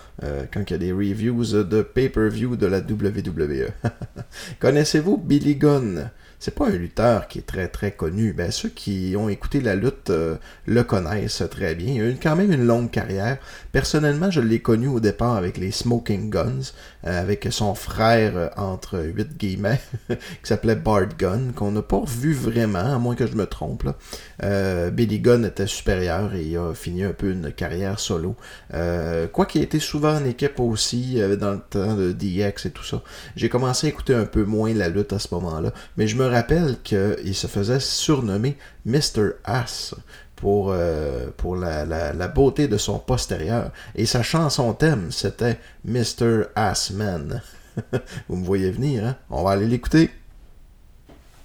quand 0.54 0.62
il 0.70 0.72
y 0.72 0.74
a 0.74 0.78
des 0.78 0.92
reviews 0.94 1.64
de 1.64 1.82
pay-per-view 1.82 2.56
de 2.56 2.66
la 2.66 2.80
WWE. 2.80 3.70
Connaissez-vous 4.60 5.18
Billy 5.18 5.56
Gunn? 5.56 6.10
C'est 6.46 6.54
pas 6.54 6.68
un 6.68 6.78
lutteur 6.78 7.28
qui 7.28 7.40
est 7.40 7.48
très 7.48 7.68
très 7.68 7.90
connu. 7.90 8.32
Ben, 8.32 8.52
ceux 8.52 8.70
qui 8.70 9.16
ont 9.18 9.30
écouté 9.30 9.62
la 9.62 9.74
lutte 9.74 10.12
euh, 10.12 10.36
le 10.68 10.84
connaissent 10.84 11.42
très 11.50 11.74
bien. 11.74 11.94
Il 11.96 12.02
a 12.04 12.10
eu 12.10 12.18
quand 12.22 12.36
même 12.36 12.52
une 12.52 12.68
longue 12.68 12.92
carrière. 12.92 13.40
Personnellement, 13.72 14.30
je 14.30 14.42
l'ai 14.42 14.60
connu 14.60 14.88
au 14.88 15.00
départ 15.00 15.38
avec 15.38 15.58
les 15.58 15.72
Smoking 15.72 16.30
Guns, 16.30 16.72
euh, 17.08 17.20
avec 17.20 17.48
son 17.50 17.74
frère 17.74 18.34
euh, 18.38 18.50
entre 18.58 19.00
huit 19.00 19.36
guillemets, 19.36 19.82
qui 20.08 20.18
s'appelait 20.44 20.76
Bart 20.76 21.18
Gunn, 21.18 21.52
qu'on 21.56 21.72
n'a 21.72 21.82
pas 21.82 22.04
vu 22.06 22.36
vraiment, 22.36 22.94
à 22.94 23.00
moins 23.00 23.16
que 23.16 23.26
je 23.26 23.34
me 23.34 23.48
trompe. 23.48 23.82
Là. 23.82 24.92
Billy 24.92 25.22
Gunn 25.22 25.46
était 25.46 25.66
supérieur 25.66 26.36
et 26.36 26.44
il 26.44 26.58
a 26.58 26.76
fini 26.76 27.04
un 27.04 27.14
peu 27.14 27.32
une 27.32 27.52
carrière 27.54 28.00
solo. 28.00 28.36
Quoi 28.70 29.48
qu'il 29.48 29.62
ait 29.62 29.64
été 29.64 29.80
souvent 29.80 30.16
en 30.16 30.26
équipe 30.26 30.60
aussi, 30.60 31.20
dans 31.40 31.54
le 31.54 31.62
temps 31.68 31.96
de 31.96 32.12
DX 32.12 32.68
et 32.68 32.72
tout 32.72 32.84
ça. 32.84 33.02
J'ai 33.36 33.50
commencé 33.50 33.88
à 33.88 33.90
écouter 33.90 34.14
un 34.14 34.26
peu 34.26 34.44
moins 34.44 34.72
la 34.76 34.90
lutte 34.90 35.12
à 35.12 35.18
ce 35.18 35.34
moment-là, 35.34 35.74
mais 35.98 36.08
je 36.08 36.16
me 36.16 36.35
rappelle 36.36 36.78
qu'il 36.84 37.34
se 37.34 37.48
faisait 37.48 37.80
surnommer 37.80 38.58
Mr. 38.86 39.36
Ass 39.46 39.96
pour, 40.36 40.72
euh, 40.72 41.28
pour 41.38 41.56
la, 41.56 41.86
la, 41.86 42.28
beauté 42.28 42.68
de 42.68 42.78
son 42.78 43.00
postérieur. 43.00 43.72
Et 43.96 44.06
sa 44.06 44.22
chanson 44.22 44.74
thème, 44.74 45.12
c'était 45.12 45.60
Mr. 45.86 46.48
Assman. 46.56 47.42
Vous 48.30 48.36
me 48.36 48.46
voyez 48.46 48.72
venir, 48.72 49.06
hein? 49.06 49.16
On 49.30 49.44
va 49.44 49.52
aller 49.52 49.66
l'écouter. 49.66 50.12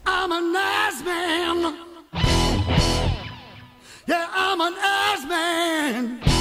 I'm 0.06 0.32
an 0.32 0.56
ass 0.56 1.04
man. 1.04 1.74
Yeah, 4.08 4.26
I'm 4.34 4.60
an 4.60 4.74
ass 4.74 6.39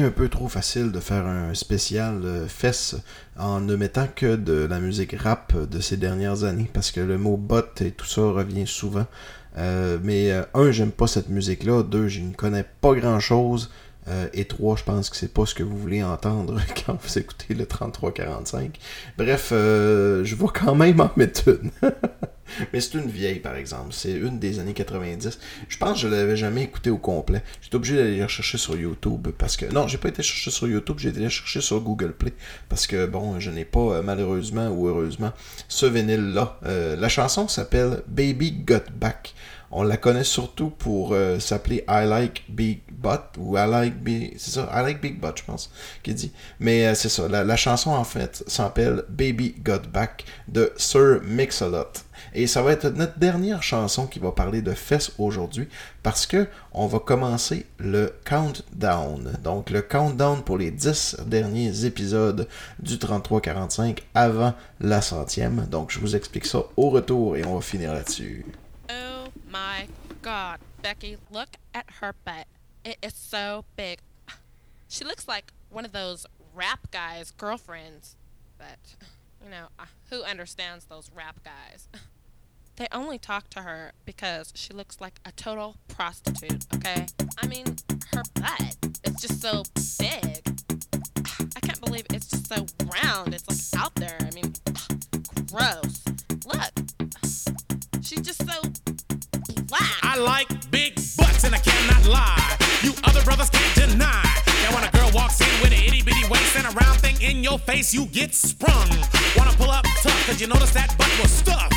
un 0.00 0.10
peu 0.10 0.28
trop 0.28 0.48
facile 0.48 0.92
de 0.92 1.00
faire 1.00 1.26
un 1.26 1.54
spécial 1.54 2.20
euh, 2.24 2.46
fesses 2.46 2.96
en 3.38 3.60
ne 3.60 3.76
mettant 3.76 4.06
que 4.14 4.36
de 4.36 4.66
la 4.68 4.80
musique 4.80 5.14
rap 5.14 5.54
de 5.56 5.80
ces 5.80 5.96
dernières 5.96 6.44
années, 6.44 6.70
parce 6.72 6.90
que 6.90 7.00
le 7.00 7.18
mot 7.18 7.36
bot 7.36 7.62
et 7.80 7.90
tout 7.90 8.06
ça 8.06 8.22
revient 8.22 8.66
souvent. 8.66 9.06
Euh, 9.58 9.98
mais 10.02 10.30
euh, 10.32 10.42
un, 10.54 10.70
j'aime 10.70 10.90
pas 10.90 11.06
cette 11.06 11.28
musique-là. 11.28 11.82
Deux, 11.82 12.08
je 12.08 12.20
ne 12.20 12.32
connais 12.32 12.64
pas 12.80 12.94
grand-chose. 12.94 13.70
Euh, 14.08 14.28
et 14.34 14.46
je 14.48 14.82
pense 14.84 15.10
que 15.10 15.16
c'est 15.16 15.32
pas 15.32 15.46
ce 15.46 15.54
que 15.54 15.62
vous 15.62 15.76
voulez 15.76 16.02
entendre 16.02 16.60
quand 16.86 17.00
vous 17.00 17.18
écoutez 17.18 17.54
le 17.54 17.66
3345. 17.66 18.78
Bref, 19.18 19.50
euh, 19.52 20.24
je 20.24 20.34
vais 20.34 20.46
quand 20.52 20.74
même 20.74 21.00
en 21.00 21.10
mettre 21.16 21.48
une. 21.48 21.70
Mais 22.72 22.80
c'est 22.80 22.94
une 22.94 23.10
vieille, 23.10 23.40
par 23.40 23.56
exemple. 23.56 23.88
C'est 23.90 24.12
une 24.12 24.38
des 24.38 24.58
années 24.58 24.72
90. 24.72 25.38
Je 25.68 25.78
pense 25.78 25.94
que 25.94 25.98
je 25.98 26.08
l'avais 26.08 26.36
jamais 26.36 26.62
écoutée 26.62 26.90
au 26.90 26.98
complet. 26.98 27.42
J'étais 27.60 27.76
obligé 27.76 27.96
d'aller 27.96 28.18
la 28.18 28.28
chercher 28.28 28.58
sur 28.58 28.76
YouTube 28.76 29.28
parce 29.36 29.56
que... 29.56 29.66
Non, 29.66 29.88
j'ai 29.88 29.98
pas 29.98 30.08
été 30.08 30.22
chercher 30.22 30.50
sur 30.50 30.68
YouTube, 30.68 30.98
j'ai 30.98 31.10
été 31.10 31.20
la 31.20 31.28
chercher 31.28 31.60
sur 31.60 31.80
Google 31.80 32.12
Play 32.12 32.32
parce 32.68 32.86
que, 32.86 33.06
bon, 33.06 33.40
je 33.40 33.50
n'ai 33.50 33.64
pas, 33.64 33.96
euh, 33.96 34.02
malheureusement 34.02 34.68
ou 34.68 34.88
heureusement, 34.88 35.32
ce 35.68 35.86
vinyle-là. 35.86 36.58
Euh, 36.64 36.96
la 36.96 37.08
chanson 37.08 37.48
s'appelle 37.48 38.02
Baby 38.06 38.52
Got 38.52 38.90
Back. 38.94 39.34
On 39.70 39.82
la 39.82 39.96
connaît 39.96 40.24
surtout 40.24 40.70
pour 40.70 41.12
euh, 41.12 41.38
s'appeler 41.38 41.84
I 41.88 42.06
Like 42.06 42.44
Big 42.48 42.80
Butt 42.90 43.22
ou 43.38 43.56
I 43.56 43.68
Like 43.68 44.02
Big... 44.02 44.34
C'est 44.38 44.52
ça, 44.52 44.70
I 44.72 44.82
Like 44.82 45.00
Big 45.00 45.20
Butt, 45.20 45.38
je 45.38 45.44
pense, 45.44 45.70
qu'il 46.02 46.14
dit. 46.14 46.32
Mais 46.60 46.86
euh, 46.86 46.94
c'est 46.94 47.08
ça, 47.08 47.28
la, 47.28 47.44
la 47.44 47.56
chanson, 47.56 47.90
en 47.90 48.04
fait, 48.04 48.44
s'appelle 48.46 49.04
Baby 49.08 49.54
Got 49.62 49.88
Back 49.92 50.24
de 50.48 50.72
Sir 50.76 51.20
Mix-a-Lot. 51.24 52.04
Et 52.34 52.46
ça 52.46 52.62
va 52.62 52.72
être 52.72 52.88
notre 52.88 53.18
dernière 53.18 53.62
chanson 53.62 54.06
qui 54.06 54.18
va 54.18 54.32
parler 54.32 54.62
de 54.62 54.72
fesses 54.72 55.12
aujourd'hui 55.18 55.68
parce 56.02 56.26
que 56.26 56.46
on 56.72 56.86
va 56.86 56.98
commencer 56.98 57.66
le 57.78 58.12
countdown. 58.24 59.32
Donc 59.42 59.70
le 59.70 59.82
countdown 59.82 60.42
pour 60.42 60.58
les 60.58 60.70
10 60.70 61.18
derniers 61.26 61.84
épisodes 61.84 62.48
du 62.78 62.96
33-45 62.96 63.98
avant 64.14 64.54
la 64.80 65.00
centième. 65.00 65.66
Donc 65.70 65.90
je 65.90 65.98
vous 65.98 66.16
explique 66.16 66.46
ça 66.46 66.64
au 66.76 66.90
retour 66.90 67.36
et 67.36 67.44
on 67.44 67.54
va 67.54 67.60
finir 67.60 67.92
là-dessus. 67.92 68.44
My 69.56 69.88
god, 70.20 70.60
Becky, 70.82 71.16
look 71.30 71.56
at 71.72 71.86
her 72.00 72.14
butt. 72.26 72.46
It 72.84 72.98
is 73.02 73.14
so 73.14 73.64
big. 73.74 74.00
She 74.86 75.02
looks 75.02 75.26
like 75.26 75.50
one 75.70 75.86
of 75.86 75.92
those 75.92 76.26
rap 76.54 76.90
guys' 76.90 77.30
girlfriends. 77.30 78.16
But, 78.58 78.96
you 79.42 79.50
know, 79.50 79.68
uh, 79.78 79.86
who 80.10 80.24
understands 80.24 80.84
those 80.84 81.10
rap 81.14 81.40
guys? 81.42 81.88
They 82.76 82.88
only 82.92 83.16
talk 83.16 83.48
to 83.48 83.62
her 83.62 83.92
because 84.04 84.52
she 84.54 84.74
looks 84.74 85.00
like 85.00 85.18
a 85.24 85.32
total 85.32 85.76
prostitute, 85.88 86.66
okay? 86.74 87.06
I 87.42 87.46
mean, 87.46 87.64
her 88.12 88.22
butt 88.34 88.76
is 89.02 89.14
just 89.14 89.40
so 89.40 89.62
big. 89.98 90.42
I 91.56 91.60
can't 91.60 91.80
believe 91.80 92.04
it's 92.12 92.28
just 92.28 92.48
so 92.48 92.66
round. 93.02 93.32
It's 93.32 93.48
like 93.48 93.82
out 93.82 93.94
there. 93.94 94.18
I 94.20 94.30
mean, 94.34 94.52
gross. 95.50 96.04
Look. 96.44 96.70
She's 98.02 98.20
just 98.20 98.46
so 98.46 98.60
black. 99.66 99.98
I 100.02 100.16
like 100.18 100.48
big 100.70 100.94
butts 101.16 101.44
and 101.44 101.54
I 101.54 101.58
cannot 101.58 102.06
lie. 102.06 102.56
You 102.82 102.92
other 103.04 103.22
brothers 103.22 103.50
can't 103.50 103.74
deny. 103.74 104.22
That 104.62 104.70
when 104.74 104.84
a 104.84 104.90
girl 104.90 105.10
walks 105.12 105.40
in 105.40 105.52
with 105.60 105.72
an 105.72 105.82
itty 105.82 106.02
bitty 106.02 106.24
waist 106.30 106.56
and 106.56 106.66
a 106.66 106.70
round 106.70 107.00
thing 107.00 107.20
in 107.20 107.42
your 107.42 107.58
face, 107.58 107.92
you 107.92 108.06
get 108.06 108.34
sprung. 108.34 108.88
Wanna 109.36 109.52
pull 109.58 109.70
up 109.70 109.84
tough, 110.02 110.26
cause 110.26 110.40
you 110.40 110.46
notice 110.46 110.72
that 110.72 110.96
butt 110.98 111.10
was 111.20 111.30
stuffed. 111.30 111.74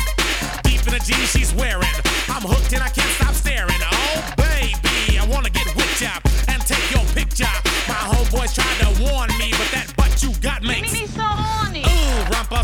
Deep 0.64 0.80
in 0.86 0.92
the 0.94 1.02
jeans 1.04 1.30
she's 1.30 1.54
wearing. 1.54 1.96
I'm 2.28 2.42
hooked 2.42 2.72
and 2.72 2.82
I 2.82 2.88
can't 2.88 3.10
stop 3.18 3.34
staring. 3.34 3.80
Oh, 3.82 4.34
baby, 4.36 5.18
I 5.18 5.26
wanna 5.26 5.50
get 5.50 5.59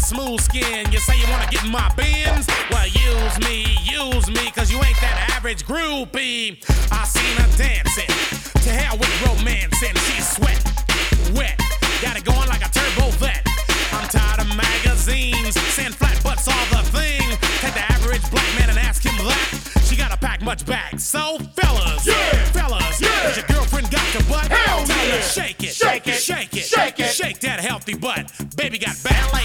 smooth 0.06 0.40
skin. 0.40 0.86
You 0.92 1.00
say 1.00 1.18
you 1.18 1.26
wanna 1.28 1.48
get 1.50 1.64
in 1.64 1.70
my 1.72 1.88
bins? 1.96 2.46
Well, 2.70 2.86
use 2.86 3.38
me, 3.40 3.66
use 3.82 4.28
me, 4.30 4.50
cause 4.52 4.70
you 4.70 4.78
ain't 4.78 5.00
that 5.00 5.32
average 5.34 5.66
groupie. 5.66 6.62
I 6.92 7.02
seen 7.04 7.34
her 7.42 7.50
dancing. 7.58 8.06
To 8.62 8.70
hell 8.70 8.96
with 8.98 9.10
romancing. 9.26 9.94
She's 10.06 10.28
sweat, 10.30 10.62
wet. 11.34 11.58
Got 12.02 12.16
it 12.16 12.24
going 12.24 12.46
like 12.48 12.62
a 12.64 12.70
turbo 12.70 13.10
vet. 13.18 13.42
I'm 13.92 14.06
tired 14.08 14.40
of 14.46 14.48
magazines. 14.56 15.58
Saying 15.74 15.92
flat 15.98 16.22
butts 16.22 16.46
all 16.46 16.66
the 16.70 16.82
thing. 16.94 17.26
Take 17.58 17.74
the 17.74 17.86
average 17.90 18.22
black 18.30 18.46
man 18.58 18.70
and 18.70 18.78
ask 18.78 19.02
him 19.02 19.16
that. 19.26 19.82
She 19.86 19.96
gotta 19.96 20.16
pack 20.16 20.40
much 20.40 20.64
back. 20.66 21.00
So, 21.00 21.38
fellas, 21.58 22.06
Yeah. 22.06 22.44
fellas, 22.54 23.00
Yeah. 23.00 23.34
your 23.34 23.46
girlfriend 23.46 23.90
got 23.90 24.06
your 24.14 24.22
butt? 24.30 24.46
Hell 24.52 24.86
Tell 24.86 24.96
her 24.98 25.18
yeah. 25.18 25.20
shake 25.22 25.62
it, 25.64 25.74
Shake 25.74 26.06
it. 26.06 26.20
shake 26.22 26.54
it, 26.56 26.64
Shake 26.64 27.00
it. 27.00 27.10
shake 27.12 27.40
that 27.40 27.58
healthy 27.60 27.94
butt. 27.94 28.30
Baby 28.56 28.78
got 28.78 28.94
back. 29.02 29.32
LA 29.32 29.42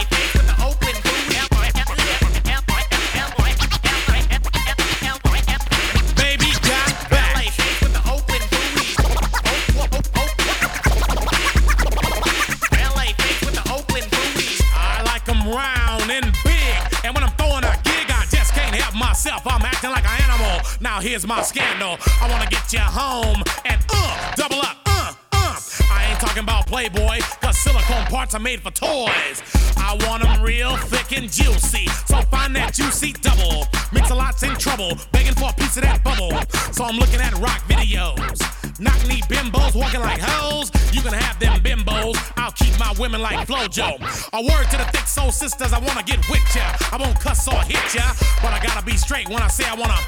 Now 20.92 21.00
here's 21.00 21.26
my 21.26 21.42
scandal. 21.42 21.96
I 22.22 22.28
wanna 22.30 22.50
get 22.50 22.74
you 22.74 22.80
home 22.80 23.42
and 23.64 23.82
uh, 23.94 24.34
double 24.36 24.60
up, 24.60 24.76
uh, 24.86 25.14
uh. 25.32 25.58
I 25.90 26.08
ain't 26.10 26.20
talking 26.20 26.44
about 26.44 26.68
Playboy, 26.68 27.22
cause 27.40 27.58
silicone 27.60 28.06
parts 28.08 28.36
are 28.36 28.42
made 28.42 28.62
for 28.62 28.72
toys. 28.72 29.42
I 29.78 29.98
want 30.06 30.26
'em 30.26 30.42
real 30.42 30.76
thick 30.76 31.18
and 31.18 31.32
juicy. 31.32 31.88
So 32.08 32.22
find 32.24 32.54
that 32.58 32.74
juicy 32.74 33.14
double. 33.14 33.70
Mix 33.94 34.10
a 34.10 34.16
lot's 34.16 34.44
in 34.44 34.54
trouble, 34.56 34.92
begging 35.14 35.34
for 35.36 35.52
a 35.52 35.54
piece 35.54 35.78
of 35.78 35.84
that 35.84 36.04
bubble. 36.04 36.34
So 36.74 36.84
I'm 36.84 36.98
looking 36.98 37.22
at 37.22 37.38
rock 37.40 37.62
videos. 37.70 38.61
Knock 38.82 38.98
knee 39.08 39.22
bimbos 39.30 39.76
walking 39.76 40.02
like 40.02 40.20
hoes. 40.20 40.72
You 40.92 41.02
can 41.02 41.14
have 41.14 41.38
them 41.40 41.60
bimbos. 41.62 42.18
I'll 42.36 42.52
keep 42.52 42.74
my 42.80 42.92
women 42.98 43.22
like 43.22 43.48
Flojo. 43.48 44.02
A 44.34 44.42
word 44.42 44.66
to 44.72 44.78
the 44.78 44.86
thick 44.90 45.06
soul 45.06 45.32
sisters, 45.32 45.72
I 45.72 45.78
wanna 45.78 46.02
get 46.02 46.18
with 46.28 46.42
ya. 46.56 46.66
I 46.92 46.98
won't 46.98 47.20
cuss 47.20 47.48
or 47.48 47.62
hit 47.62 47.94
ya, 47.94 48.10
but 48.42 48.52
I 48.52 48.60
gotta 48.60 48.84
be 48.84 48.98
straight 48.98 49.30
when 49.30 49.44
I 49.44 49.50
say 49.50 49.66
I 49.70 49.76
wanna. 49.76 50.00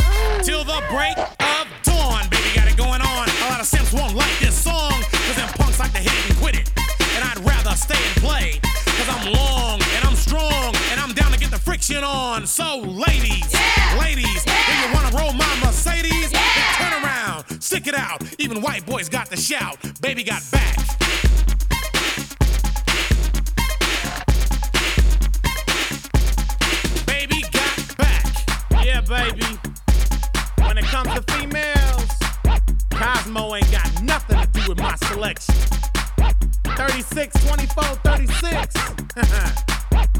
Till 0.42 0.64
the 0.64 0.82
break 0.90 1.16
of 1.20 1.68
dawn, 1.84 2.26
baby, 2.34 2.50
got 2.56 2.66
it 2.68 2.76
going 2.76 3.02
on. 3.02 3.30
A 3.30 3.50
lot 3.54 3.62
of 3.62 3.68
simps 3.68 3.94
won't 3.94 4.16
like 4.16 4.40
this 4.40 4.56
song, 4.58 4.90
cause 4.90 5.36
them 5.36 5.50
punks 5.54 5.78
like 5.78 5.94
to 5.94 6.00
hit 6.00 6.18
and 6.30 6.38
quit 6.40 6.56
it. 6.58 6.68
And 7.14 7.24
I'd 7.24 7.46
rather 7.46 7.78
stay 7.78 8.02
and 8.02 8.18
play, 8.26 8.60
cause 8.98 9.10
I'm 9.10 9.34
long 9.34 9.82
and 9.94 10.02
I'm 10.04 10.16
strong, 10.16 10.74
and 10.90 11.00
I'm 11.00 11.14
down 11.14 11.32
to 11.32 11.38
get 11.38 11.52
the 11.52 11.60
friction 11.60 12.04
on. 12.04 12.48
So, 12.48 12.80
ladies, 12.82 13.54
ladies, 14.02 14.42
stick 17.84 17.94
it 17.94 18.00
out. 18.00 18.22
Even 18.40 18.62
white 18.62 18.86
boys 18.86 19.10
got 19.10 19.30
the 19.30 19.38
shout. 19.38 19.78
Baby 20.02 20.24
got 20.24 20.42
back. 20.52 20.78
Baby 27.06 27.44
got 27.52 27.98
back. 27.98 28.26
Yeah, 28.84 29.02
baby. 29.02 29.46
When 30.66 30.78
it 30.78 30.86
comes 30.86 31.10
to 31.14 31.22
females, 31.34 32.10
Cosmo 32.92 33.56
ain't 33.56 33.72
got 33.72 34.04
nothing 34.04 34.40
to 34.40 34.48
do 34.54 34.70
with 34.70 34.80
my 34.80 34.96
selection. 34.96 35.56
36, 36.78 37.46
24, 37.46 37.84
36. 37.84 38.76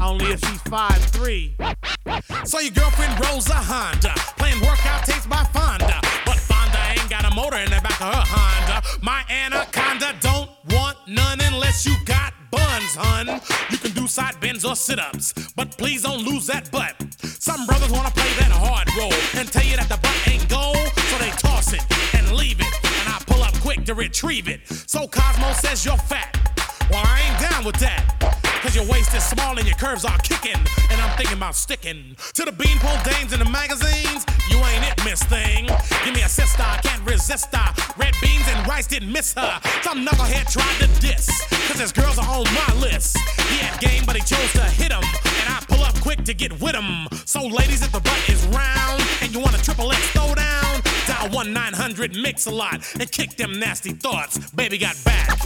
Only 0.00 0.26
if 0.26 0.40
she's 0.40 0.62
5'3. 0.64 2.46
So 2.46 2.60
your 2.60 2.72
girlfriend 2.72 3.24
rolls 3.24 3.48
a 3.48 3.54
Honda, 3.54 4.14
playing 4.36 4.60
workout 4.60 5.04
tapes 5.06 5.26
by 5.26 5.44
Fonda. 5.44 6.03
Ain't 6.94 7.10
got 7.10 7.24
a 7.24 7.34
motor 7.34 7.56
in 7.56 7.70
the 7.70 7.80
back 7.82 8.00
of 8.00 8.14
her 8.14 8.24
Honda. 8.24 8.86
My 9.02 9.24
anaconda 9.28 10.14
don't 10.20 10.48
want 10.70 10.96
none 11.08 11.40
unless 11.40 11.84
you 11.84 11.94
got 12.04 12.32
buns, 12.52 12.94
hun. 12.94 13.40
You 13.70 13.78
can 13.78 13.90
do 13.92 14.06
side 14.06 14.38
bends 14.40 14.64
or 14.64 14.76
sit 14.76 15.00
ups, 15.00 15.32
but 15.56 15.76
please 15.76 16.02
don't 16.02 16.22
lose 16.22 16.46
that 16.46 16.70
butt. 16.70 16.94
Some 17.20 17.66
brothers 17.66 17.90
wanna 17.90 18.10
play 18.10 18.32
that 18.38 18.52
hard 18.52 18.88
role 18.96 19.12
and 19.34 19.50
tell 19.50 19.64
you 19.64 19.76
that 19.76 19.88
the 19.88 19.96
butt 19.96 20.28
ain't 20.28 20.48
gold, 20.48 20.76
so 21.10 21.18
they 21.18 21.30
toss 21.30 21.72
it 21.72 21.82
and 22.14 22.30
leave 22.36 22.60
it. 22.60 22.74
And 23.00 23.08
I 23.08 23.18
pull 23.26 23.42
up 23.42 23.54
quick 23.54 23.84
to 23.86 23.94
retrieve 23.94 24.48
it. 24.48 24.60
So 24.68 25.08
Cosmo 25.08 25.52
says 25.54 25.84
you're 25.84 25.96
fat. 25.96 26.53
Well, 26.90 27.02
I 27.04 27.20
ain't 27.28 27.50
down 27.50 27.64
with 27.64 27.76
that. 27.76 28.04
Cause 28.64 28.74
your 28.74 28.86
waist 28.86 29.14
is 29.14 29.22
small 29.22 29.58
and 29.58 29.66
your 29.66 29.76
curves 29.76 30.04
are 30.04 30.16
kicking. 30.18 30.56
And 30.90 31.00
I'm 31.00 31.14
thinking 31.16 31.36
about 31.36 31.54
sticking 31.54 32.16
to 32.32 32.44
the 32.44 32.52
beanpole 32.52 32.96
dames 33.04 33.32
in 33.32 33.38
the 33.38 33.44
magazines. 33.44 34.24
You 34.48 34.56
ain't 34.56 34.84
it, 34.88 35.04
miss 35.04 35.22
thing. 35.22 35.66
Give 36.04 36.14
me 36.14 36.22
a 36.22 36.28
sister, 36.28 36.62
I 36.62 36.78
can't 36.82 37.04
resist 37.04 37.54
her. 37.54 37.74
Red 37.98 38.14
beans 38.22 38.44
and 38.48 38.66
rice 38.66 38.86
didn't 38.86 39.12
miss 39.12 39.34
her. 39.34 39.60
Some 39.82 40.06
knucklehead 40.06 40.50
tried 40.50 40.78
to 40.80 40.88
diss. 41.00 41.28
Cause 41.68 41.78
his 41.78 41.92
girls 41.92 42.18
are 42.18 42.28
on 42.28 42.44
my 42.44 42.74
list. 42.80 43.18
He 43.48 43.58
had 43.58 43.78
game, 43.80 44.04
but 44.06 44.16
he 44.16 44.22
chose 44.22 44.52
to 44.52 44.62
hit 44.62 44.90
him. 44.90 45.04
And 45.04 45.48
I 45.52 45.62
pull 45.68 45.82
up 45.84 45.94
quick 46.00 46.24
to 46.24 46.32
get 46.32 46.58
with 46.60 46.74
him. 46.74 47.08
So, 47.26 47.44
ladies, 47.44 47.82
if 47.82 47.92
the 47.92 48.00
butt 48.00 48.28
is 48.30 48.46
round 48.46 49.02
and 49.20 49.32
you 49.32 49.40
want 49.40 49.54
a 49.58 49.62
triple 49.62 49.92
X 49.92 50.00
throw 50.12 50.34
down, 50.34 50.63
dial 51.24 51.34
1 51.34 51.52
900 51.52 52.16
mix 52.16 52.46
a 52.46 52.50
lot 52.50 52.74
and 52.98 53.10
kick 53.10 53.36
them 53.36 53.58
nasty 53.58 53.92
thoughts. 53.92 54.50
Baby 54.52 54.78
got 54.78 54.96
back. 55.04 55.38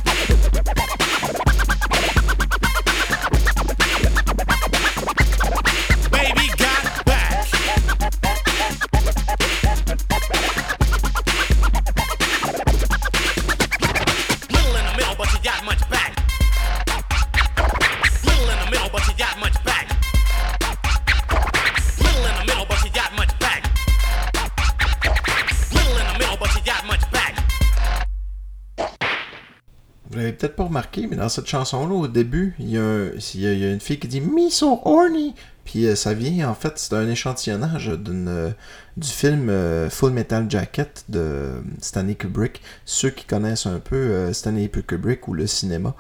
Remarqué, 30.69 31.07
mais 31.07 31.17
dans 31.17 31.29
cette 31.29 31.47
chanson-là, 31.47 31.93
au 31.95 32.07
début, 32.09 32.55
il 32.59 32.71
y, 32.71 32.79
a 32.79 32.83
un- 32.83 33.73
une 33.73 33.81
fille 33.81 33.99
qui 33.99 34.09
dit 34.09 34.21
Me 34.21 34.49
so 34.51 34.81
horny. 34.85 35.35
Puis 35.65 35.87
euh, 35.87 35.95
ça 35.97 36.15
vient, 36.15 36.49
en 36.49 36.55
fait, 36.55 36.73
c'est 36.77 36.95
un 36.95 37.07
échantillonnage 37.09 37.91
euh, 37.91 38.51
du 38.97 39.09
film 39.09 39.51
euh, 39.51 39.91
Full 39.91 40.13
Metal 40.13 40.47
Jacket 40.49 41.05
de 41.11 41.63
Stanley 41.83 42.15
Kubrick. 42.15 42.63
Ceux 42.87 43.11
qui 43.11 43.27
connaissent 43.27 43.67
un 43.67 43.79
peu 43.79 44.33
Stanley 44.33 44.69
Kubrick 44.69 45.29
ou 45.29 45.35
le 45.35 45.47
cinéma, 45.47 45.95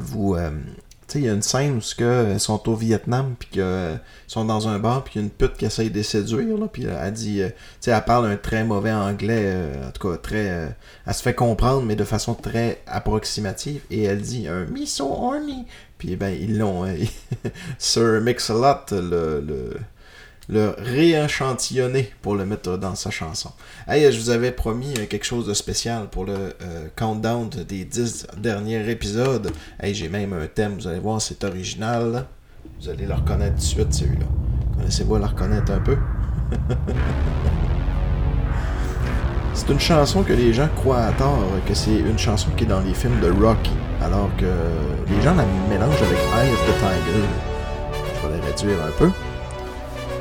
vous. 0.00 0.36
Euh, 1.16 1.18
il 1.18 1.24
y 1.26 1.28
a 1.28 1.32
une 1.32 1.42
scène 1.42 1.76
où 1.76 1.80
que, 1.96 2.32
ils 2.32 2.40
sont 2.40 2.68
au 2.68 2.74
Vietnam, 2.74 3.34
puis 3.38 3.48
qu'ils 3.52 4.00
sont 4.26 4.44
dans 4.44 4.68
un 4.68 4.78
bar, 4.78 5.04
puis 5.04 5.14
il 5.14 5.18
y 5.18 5.20
a 5.20 5.24
une 5.24 5.30
pute 5.30 5.56
qui 5.56 5.64
essaye 5.64 5.90
de 5.90 5.94
les 5.94 6.02
séduire, 6.02 6.58
là, 6.58 6.68
puis 6.72 6.84
elle 6.84 7.12
dit, 7.12 7.42
euh, 7.42 7.48
tu 7.48 7.54
sais, 7.80 7.90
elle 7.90 8.04
parle 8.04 8.26
un 8.26 8.36
très 8.36 8.64
mauvais 8.64 8.92
anglais, 8.92 9.42
euh, 9.44 9.88
en 9.88 9.90
tout 9.90 10.08
cas, 10.08 10.16
très, 10.16 10.48
euh, 10.50 10.68
elle 11.06 11.14
se 11.14 11.22
fait 11.22 11.34
comprendre, 11.34 11.82
mais 11.82 11.96
de 11.96 12.04
façon 12.04 12.34
très 12.34 12.82
approximative, 12.86 13.82
et 13.90 14.04
elle 14.04 14.20
dit 14.20 14.48
un 14.48 14.66
me 14.66 14.84
so 14.86 15.06
horny, 15.10 15.66
puis 15.98 16.16
ben, 16.16 16.36
ils 16.38 16.58
l'ont, 16.58 16.84
hein, 16.84 16.94
Sir 17.78 18.20
Mix-a-Lot 18.20 18.92
le, 18.92 19.40
le, 19.40 19.76
le 20.48 20.74
rééchantillonné 20.78 22.12
pour 22.20 22.34
le 22.34 22.44
mettre 22.44 22.76
dans 22.76 22.94
sa 22.94 23.10
chanson. 23.10 23.50
Hey, 23.86 24.10
je 24.10 24.18
vous 24.18 24.30
avais 24.30 24.50
promis 24.50 24.92
euh, 24.98 25.06
quelque 25.06 25.24
chose 25.24 25.46
de 25.46 25.54
spécial 25.54 26.08
pour 26.10 26.24
le 26.24 26.34
euh, 26.34 26.88
countdown 26.96 27.48
des 27.48 27.84
10 27.84 28.26
derniers 28.38 28.88
épisodes. 28.90 29.50
Hey, 29.80 29.94
j'ai 29.94 30.08
même 30.08 30.32
un 30.32 30.46
thème, 30.46 30.74
vous 30.78 30.88
allez 30.88 30.98
voir, 31.00 31.20
c'est 31.20 31.44
original. 31.44 32.26
Vous 32.80 32.88
allez 32.88 33.06
le 33.06 33.14
reconnaître 33.14 33.54
tout 33.54 33.60
de 33.60 33.64
suite, 33.64 33.94
celui-là. 33.94 34.26
Connaissez-vous 34.76 35.16
le 35.16 35.24
reconnaître 35.24 35.72
un 35.72 35.80
peu? 35.80 35.96
C'est 39.54 39.68
une 39.68 39.80
chanson 39.80 40.22
que 40.22 40.32
les 40.32 40.52
gens 40.52 40.68
croient 40.76 41.04
à 41.04 41.12
tort 41.12 41.44
que 41.68 41.74
c'est 41.74 41.98
une 41.98 42.18
chanson 42.18 42.48
qui 42.56 42.64
est 42.64 42.66
dans 42.66 42.80
les 42.80 42.94
films 42.94 43.20
de 43.20 43.30
Rocky, 43.30 43.70
alors 44.00 44.30
que 44.38 44.46
les 45.08 45.22
gens 45.22 45.34
la 45.34 45.44
mélangent 45.68 46.02
avec 46.02 46.18
Eye 46.18 46.50
of 46.50 46.66
the 46.66 46.72
Tiger. 46.78 47.28
Je 48.22 48.28
la 48.28 48.46
réduire 48.46 48.82
un 48.82 48.90
peu. 48.98 49.10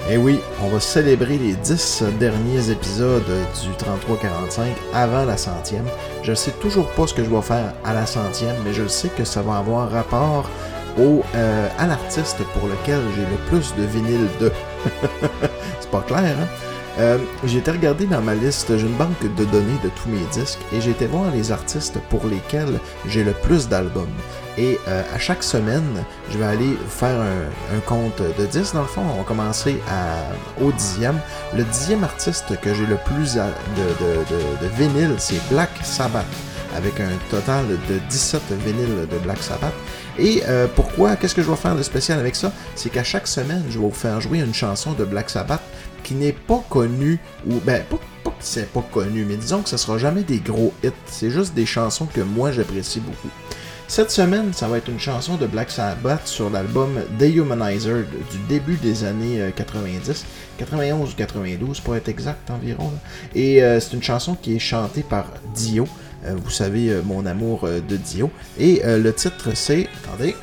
Et 0.10 0.18
oui, 0.18 0.40
on 0.64 0.68
va 0.70 0.80
célébrer 0.80 1.38
les 1.38 1.54
10 1.54 2.04
derniers 2.20 2.70
épisodes 2.70 3.24
du 3.24 3.70
33-45 3.70 4.64
avant 4.94 5.26
la 5.26 5.38
centième. 5.38 5.86
Je 6.24 6.34
sais 6.34 6.52
toujours 6.52 6.88
pas 6.92 7.08
ce 7.08 7.14
que 7.14 7.24
je 7.24 7.30
vais 7.30 7.42
faire 7.42 7.74
à 7.86 7.94
la 7.94 8.06
centième, 8.06 8.56
mais 8.66 8.74
je 8.74 8.88
sais 8.88 9.10
que 9.10 9.24
ça 9.24 9.42
va 9.42 9.58
avoir 9.58 9.90
rapport 9.92 10.50
au, 10.98 11.22
euh, 11.36 11.68
à 11.78 11.88
l'artiste 11.88 12.38
pour 12.54 12.68
lequel 12.68 13.00
j'ai 13.16 13.22
le 13.22 13.38
plus 13.48 13.74
de 13.76 13.84
vinyle 13.84 14.28
de. 14.40 14.52
C'est 15.80 15.92
pas 15.92 16.02
clair, 16.02 16.36
hein? 16.42 16.48
Euh, 17.00 17.18
j'ai 17.46 17.60
été 17.60 17.72
regarder 17.72 18.06
dans 18.06 18.22
ma 18.22 18.36
liste, 18.36 18.78
j'ai 18.78 18.86
une 18.86 18.96
banque 18.98 19.22
de 19.38 19.46
données 19.46 19.80
de 19.84 19.90
tous 19.90 20.10
mes 20.10 20.26
disques 20.34 20.60
et 20.74 20.78
été 20.90 21.06
voir 21.08 21.32
les 21.32 21.52
artistes 21.52 21.98
pour 22.10 22.26
lesquels 22.28 22.80
j'ai 23.08 23.24
le 23.24 23.32
plus 23.32 23.70
d'albums. 23.70 24.08
Et 24.58 24.78
euh, 24.90 25.02
à 25.16 25.18
chaque 25.18 25.42
semaine, 25.44 26.04
je 26.30 26.38
vais 26.38 26.44
aller 26.46 26.78
faire 26.90 27.18
un, 27.22 27.78
un 27.78 27.80
compte 27.86 28.22
de 28.38 28.46
10 28.46 28.74
dans 28.74 28.82
le 28.82 28.88
fond. 28.88 29.02
On 29.14 29.18
va 29.20 29.24
commencer 29.24 29.78
à, 29.90 30.62
au 30.64 30.72
dixième. 30.74 31.18
Le 31.56 31.64
dixième 31.64 32.04
artiste 32.04 32.60
que 32.62 32.74
j'ai 32.74 32.86
le 32.86 32.98
plus 33.06 33.38
à- 33.38 33.46
de, 33.78 34.06
de, 34.06 34.14
de, 34.30 34.68
de 34.68 34.76
vinyle, 34.76 35.16
c'est 35.18 35.40
Black 35.50 35.70
Sabbath, 35.84 36.26
avec 36.76 37.00
un 37.00 37.10
total 37.30 37.66
de 37.70 38.00
17 38.10 38.42
vinyles 38.66 39.08
de 39.10 39.18
Black 39.20 39.42
Sabbath. 39.42 39.74
Et 40.20 40.44
euh, 40.50 40.68
pourquoi, 40.76 41.16
qu'est-ce 41.16 41.34
que 41.36 41.42
je 41.42 41.50
vais 41.50 41.56
faire 41.56 41.76
de 41.78 41.84
spécial 41.84 42.20
avec 42.20 42.36
ça? 42.36 42.52
C'est 42.76 42.90
qu'à 42.90 43.06
chaque 43.06 43.28
semaine, 43.28 43.64
je 43.70 43.80
vais 43.80 43.86
vous 43.86 43.92
faire 43.92 44.20
jouer 44.20 44.40
une 44.40 44.54
chanson 44.54 44.92
de 44.92 45.06
Black 45.06 45.30
Sabbath 45.30 45.62
n'est 46.16 46.34
pas 46.34 46.64
connue, 46.70 47.20
ou 47.48 47.60
ben, 47.66 47.84
pas, 47.84 48.00
pas 48.24 48.32
que 48.32 48.36
c'est 48.40 48.72
pas 48.72 48.86
connu, 48.92 49.26
mais 49.26 49.38
disons 49.38 49.62
que 49.62 49.70
ce 49.70 49.78
sera 49.78 49.98
jamais 49.98 50.24
des 50.24 50.40
gros 50.40 50.74
hits. 50.84 50.92
C'est 51.06 51.30
juste 51.30 51.54
des 51.54 51.66
chansons 51.66 52.06
que 52.06 52.22
moi 52.22 52.52
j'apprécie 52.52 53.00
beaucoup. 53.00 53.30
Cette 53.88 54.10
semaine, 54.10 54.54
ça 54.54 54.70
va 54.70 54.78
être 54.78 54.88
une 54.88 55.02
chanson 55.02 55.36
de 55.36 55.46
Black 55.46 55.70
Sabbath 55.70 56.26
sur 56.26 56.50
l'album 56.50 56.92
Dehumanizer 57.20 58.06
du 58.32 58.38
début 58.48 58.76
des 58.78 59.04
années 59.04 59.42
euh, 59.42 59.52
90, 59.52 60.26
91 60.60 61.12
ou 61.12 61.14
92 61.14 61.82
pour 61.82 61.98
être 61.98 62.08
exact 62.08 62.50
environ. 62.50 62.90
Et 63.36 63.62
euh, 63.62 63.82
c'est 63.82 63.94
une 63.94 64.02
chanson 64.02 64.36
qui 64.42 64.56
est 64.56 64.60
chantée 64.60 65.04
par 65.04 65.26
Dio. 65.54 65.90
Euh, 66.26 66.36
vous 66.42 66.50
savez 66.50 66.90
euh, 66.90 67.02
mon 67.04 67.26
amour 67.26 67.66
euh, 67.66 67.82
de 67.82 67.98
Dio. 67.98 68.32
Et 68.58 68.82
euh, 68.86 68.98
le 68.98 69.14
titre 69.14 69.50
c'est, 69.56 69.90
attendez, 70.06 70.38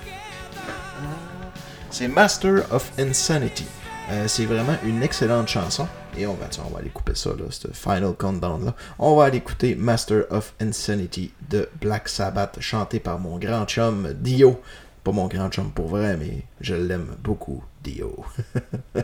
c'est 1.91 2.09
Master 2.09 2.65
of 2.71 2.93
Insanity. 2.99 3.65
Euh, 4.11 4.27
c'est 4.27 4.47
vraiment 4.47 4.77
une 4.85 5.03
excellente 5.03 5.49
chanson. 5.49 5.87
Et 6.17 6.27
on 6.27 6.35
va, 6.35 6.47
on 6.67 6.71
va 6.71 6.79
aller 6.81 6.89
couper 6.89 7.15
ça, 7.15 7.31
là, 7.31 7.45
ce 7.51 7.69
Final 7.73 8.15
Countdown 8.15 8.65
là. 8.65 8.75
On 8.99 9.17
va 9.17 9.25
aller 9.25 9.39
écouter 9.39 9.75
Master 9.75 10.25
of 10.31 10.55
Insanity 10.61 11.33
de 11.51 11.69
Black 11.81 12.09
Sabbath, 12.09 12.59
chanté 12.61 13.01
par 13.01 13.19
mon 13.19 13.39
grand 13.39 13.67
chum 13.67 14.15
Dio. 14.15 14.61
Pas 15.05 15.13
mon 15.13 15.27
grand 15.27 15.51
chum 15.51 15.71
pour 15.71 15.89
vrai, 15.89 16.17
mais 16.17 16.43
je 16.61 16.75
l'aime 16.75 17.17
beaucoup, 17.23 17.63
Dio. 17.85 18.25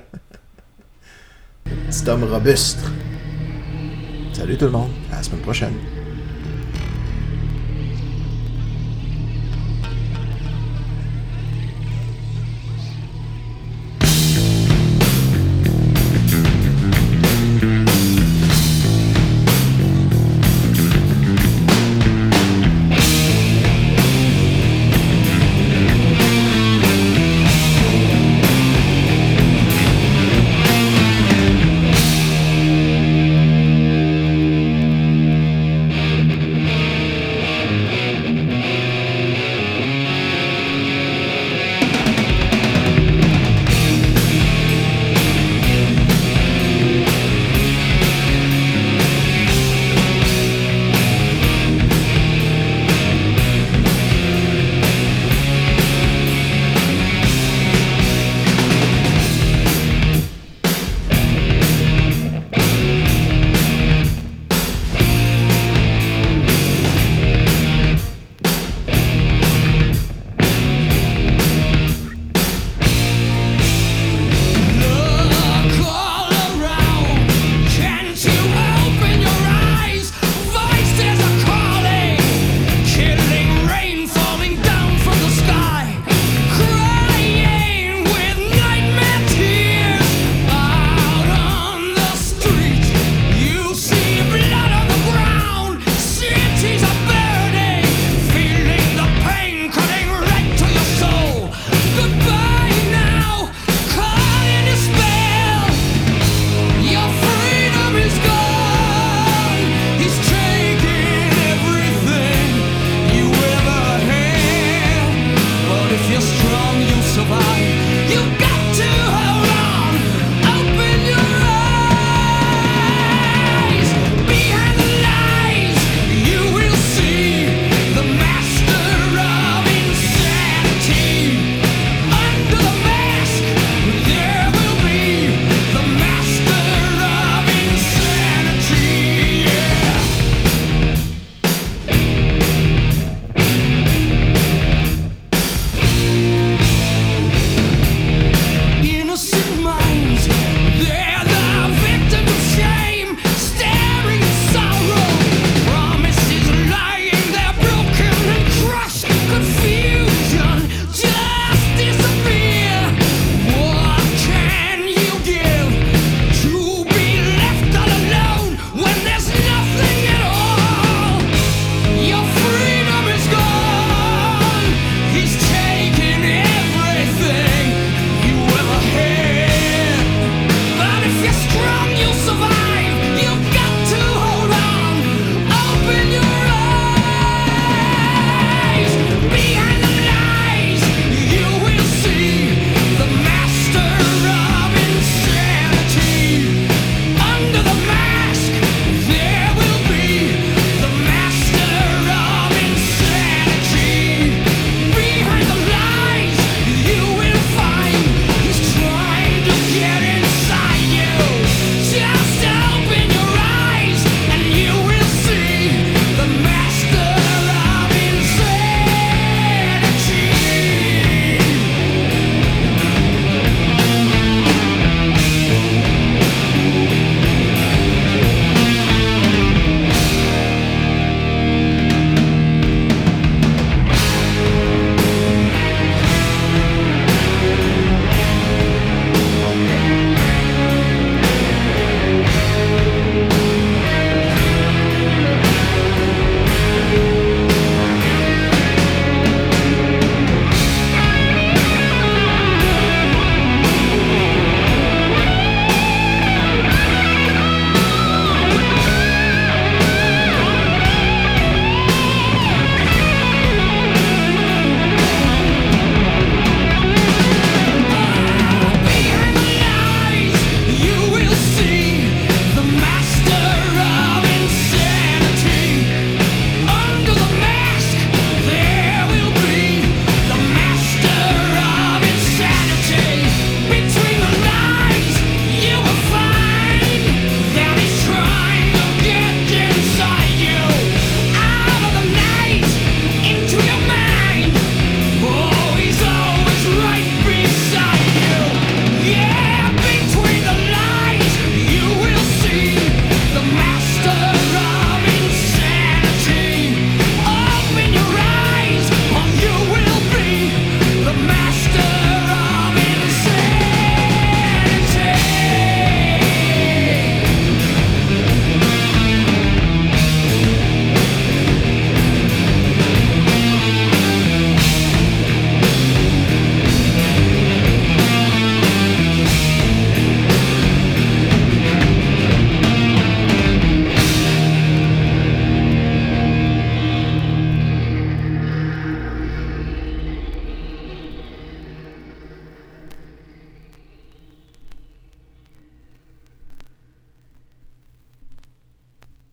Petit 1.65 2.09
homme 2.09 2.25
robuste. 2.25 2.81
Salut 4.33 4.57
tout 4.57 4.65
le 4.67 4.71
monde, 4.73 4.91
à 5.13 5.17
la 5.17 5.23
semaine 5.23 5.43
prochaine. 5.43 6.04